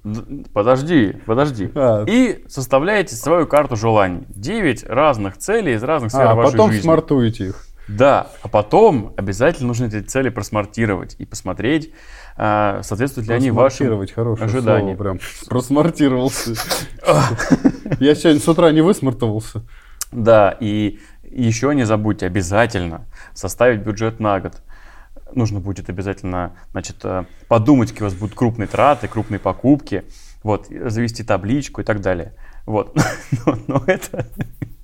Подожди, 0.53 1.15
подожди. 1.25 1.71
А. 1.73 2.05
И 2.07 2.45
составляете 2.47 3.15
свою 3.15 3.47
карту 3.47 3.75
желаний. 3.75 4.25
9 4.29 4.83
разных 4.83 5.37
целей 5.37 5.73
из 5.73 5.83
разных 5.83 6.11
сфер 6.11 6.27
а, 6.27 6.35
вашей 6.35 6.51
потом 6.51 6.69
жизни. 6.69 6.83
смартуете 6.83 7.47
их. 7.47 7.65
Да, 7.87 8.27
а 8.43 8.47
потом 8.47 9.15
обязательно 9.17 9.69
нужно 9.69 9.85
эти 9.85 10.01
цели 10.01 10.29
просмартировать 10.29 11.15
и 11.17 11.25
посмотреть, 11.25 11.91
а, 12.37 12.81
соответствуют 12.83 13.27
ли 13.29 13.33
они 13.33 13.49
вашим 13.49 13.99
ожиданиям. 13.99 14.95
Слово, 14.95 14.95
прям 14.95 15.19
просмартировался. 15.49 16.53
Я 17.99 18.13
сегодня 18.13 18.39
с 18.39 18.47
утра 18.47 18.71
не 18.71 18.81
высмартовался. 18.81 19.63
Да, 20.11 20.55
и 20.59 20.99
еще 21.23 21.73
не 21.75 21.85
забудьте 21.85 22.25
обязательно 22.25 23.05
составить 23.33 23.81
бюджет 23.81 24.19
на 24.19 24.39
год. 24.39 24.61
Нужно 25.33 25.59
будет 25.59 25.89
обязательно 25.89 26.55
значит, 26.71 26.97
э, 27.03 27.25
подумать, 27.47 27.89
какие 27.89 28.03
у 28.03 28.09
вас 28.09 28.15
будут 28.15 28.35
крупные 28.35 28.67
траты, 28.67 29.07
крупные 29.07 29.39
покупки, 29.39 30.03
вот, 30.41 30.67
завести 30.67 31.23
табличку 31.23 31.81
и 31.81 31.83
так 31.83 32.01
далее. 32.01 32.33
Вот. 32.65 32.97
Но, 33.45 33.57
но 33.67 33.83
это, 33.85 34.27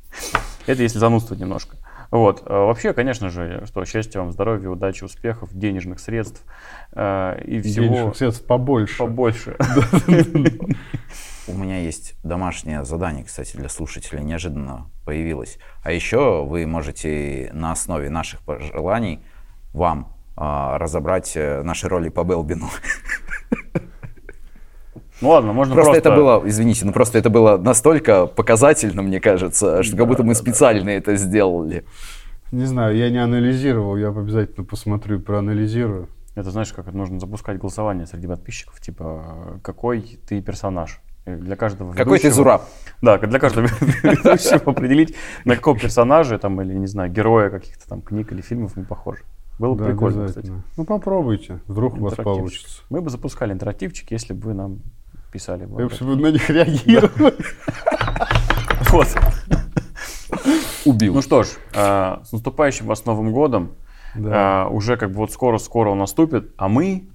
это 0.67 0.83
если 0.83 0.99
занудствовать 0.99 1.41
немножко. 1.41 1.77
Вот. 2.11 2.43
А 2.45 2.65
вообще, 2.65 2.93
конечно 2.93 3.29
же, 3.29 3.63
что 3.65 3.83
счастья 3.85 4.19
вам, 4.19 4.31
здоровья, 4.31 4.69
удачи, 4.69 5.03
успехов, 5.03 5.49
денежных 5.51 5.99
средств 5.99 6.43
э, 6.93 7.41
и 7.43 7.61
всего. 7.61 7.85
Денежных 7.85 8.17
средств 8.17 8.45
побольше. 8.45 8.97
Побольше. 8.97 9.57
У 11.47 11.53
меня 11.53 11.79
есть 11.79 12.15
домашнее 12.23 12.83
задание, 12.85 13.23
кстати, 13.23 13.55
для 13.55 13.69
слушателей, 13.69 14.23
неожиданно 14.23 14.89
появилось. 15.05 15.59
А 15.83 15.91
еще 15.91 16.43
вы 16.43 16.65
можете 16.65 17.51
на 17.53 17.71
основе 17.71 18.09
наших 18.09 18.41
пожеланий 18.41 19.19
вам 19.71 20.15
а, 20.35 20.77
разобрать 20.79 21.33
э, 21.35 21.61
наши 21.61 21.87
роли 21.87 22.09
по 22.09 22.23
Белбину. 22.23 22.69
Ну 25.21 25.29
ладно, 25.29 25.53
можно 25.53 25.73
просто... 25.75 25.91
Просто 25.93 26.09
это 26.09 26.17
было, 26.17 26.43
извините, 26.45 26.85
ну 26.85 26.91
просто 26.91 27.17
это 27.17 27.29
было 27.29 27.57
настолько 27.57 28.25
показательно, 28.27 29.01
мне 29.01 29.21
кажется, 29.21 29.81
что 29.81 29.95
как 29.95 30.07
будто 30.09 30.23
мы 30.23 30.35
специально 30.35 30.89
это 30.89 31.15
сделали. 31.15 31.85
Не 32.51 32.65
знаю, 32.65 32.97
я 32.97 33.09
не 33.09 33.19
анализировал, 33.19 33.95
я 33.95 34.09
обязательно 34.09 34.65
посмотрю 34.65 35.19
и 35.19 35.21
проанализирую. 35.21 36.09
Это 36.35 36.51
знаешь, 36.51 36.73
как 36.73 36.89
это 36.89 36.97
нужно 36.97 37.21
запускать 37.21 37.59
голосование 37.59 38.05
среди 38.07 38.27
подписчиков, 38.27 38.81
типа, 38.81 39.59
какой 39.63 40.19
ты 40.27 40.41
персонаж. 40.41 40.99
И 41.25 41.31
Для 41.31 41.55
каждого 41.55 41.93
Какой 41.93 42.19
ты 42.19 42.31
зураб? 42.31 42.63
Да, 43.01 43.17
для 43.17 43.39
каждого 43.39 43.65
ведущего 44.03 44.71
определить, 44.71 45.15
на 45.43 45.55
какого 45.55 45.77
персонажа 45.77 46.37
там, 46.37 46.61
или, 46.61 46.73
не 46.73 46.87
знаю, 46.87 47.11
героя 47.11 47.49
каких-то 47.49 47.87
там 47.87 48.01
книг 48.01 48.31
или 48.31 48.41
фильмов 48.41 48.73
мы 48.75 48.83
похожи. 48.83 49.23
Было 49.57 49.73
бы 49.73 49.79
Да, 49.79 49.85
прикольно, 49.85 50.27
кстати. 50.27 50.51
Ну, 50.77 50.85
попробуйте, 50.85 51.59
вдруг 51.67 51.95
у 51.95 52.01
вас 52.01 52.15
получится. 52.15 52.81
Мы 52.89 53.01
бы 53.01 53.09
запускали 53.09 53.53
интерактивчик, 53.53 54.11
если 54.11 54.33
бы 54.33 54.49
вы 54.49 54.53
нам 54.53 54.79
писали. 55.31 55.65
бы 55.65 55.81
Если 55.81 56.03
вы 56.03 56.15
на 56.15 56.31
них 56.31 56.49
реагировали. 56.49 57.35
Вот. 58.91 59.07
Убил. 60.85 61.15
Ну 61.15 61.21
что 61.21 61.43
ж, 61.43 61.47
э, 61.73 62.17
с 62.23 62.31
наступающим 62.31 62.85
вас 62.85 63.05
Новым 63.05 63.31
годом. 63.31 63.71
Да. 64.15 64.67
Э, 64.67 64.73
Уже 64.73 64.97
как 64.97 65.11
бы 65.11 65.17
вот 65.17 65.31
скоро-скоро 65.31 65.89
он 65.89 65.99
наступит, 65.99 66.53
а 66.57 66.67
мы 66.67 67.09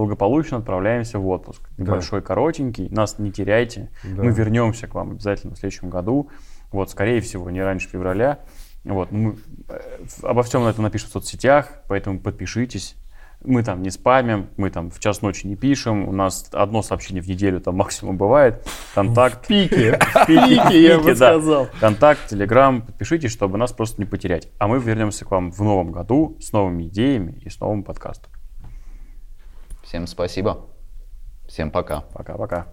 благополучно 0.00 0.58
отправляемся 0.58 1.18
в 1.18 1.28
отпуск. 1.28 1.68
Небольшой, 1.76 2.22
коротенький, 2.22 2.88
нас 2.90 3.18
не 3.18 3.30
теряйте. 3.30 3.90
Да. 4.02 4.22
Мы 4.22 4.30
вернемся 4.30 4.86
к 4.86 4.94
вам 4.94 5.12
обязательно 5.12 5.54
в 5.54 5.58
следующем 5.58 5.90
году. 5.90 6.30
Вот, 6.72 6.90
скорее 6.90 7.20
всего, 7.20 7.50
не 7.50 7.62
раньше 7.62 7.88
февраля. 7.88 8.40
Вот, 8.84 9.10
мы 9.10 9.36
э, 9.68 9.80
обо 10.22 10.42
всем 10.42 10.64
это 10.64 10.80
напишем 10.80 11.08
в 11.08 11.12
соцсетях, 11.12 11.82
поэтому 11.88 12.18
подпишитесь. 12.18 12.96
Мы 13.44 13.62
там 13.62 13.82
не 13.82 13.90
спамим, 13.90 14.48
мы 14.56 14.70
там 14.70 14.90
в 14.90 15.00
час 15.00 15.22
ночи 15.22 15.46
не 15.46 15.56
пишем. 15.56 16.08
У 16.08 16.12
нас 16.12 16.48
одно 16.52 16.82
сообщение 16.82 17.22
в 17.22 17.26
неделю 17.26 17.60
там 17.60 17.76
максимум 17.76 18.16
бывает. 18.16 18.66
Контакт. 18.94 19.46
Пике. 19.48 19.98
В 19.98 20.26
Пике, 20.26 20.82
я 20.82 20.98
бы 20.98 21.14
да. 21.14 21.38
сказал. 21.38 21.68
Контакт, 21.78 22.28
Телеграм, 22.28 22.82
подпишитесь, 22.82 23.32
чтобы 23.32 23.58
нас 23.58 23.72
просто 23.72 24.00
не 24.00 24.06
потерять. 24.06 24.48
А 24.58 24.68
мы 24.68 24.78
вернемся 24.78 25.24
к 25.24 25.30
вам 25.30 25.50
в 25.50 25.60
новом 25.60 25.92
году 25.92 26.36
с 26.40 26.52
новыми 26.52 26.84
идеями 26.84 27.40
и 27.42 27.50
с 27.50 27.60
новым 27.60 27.82
подкастом. 27.82 28.32
Всем 29.90 30.06
спасибо. 30.06 30.68
Всем 31.48 31.72
пока. 31.72 32.02
Пока-пока. 32.14 32.68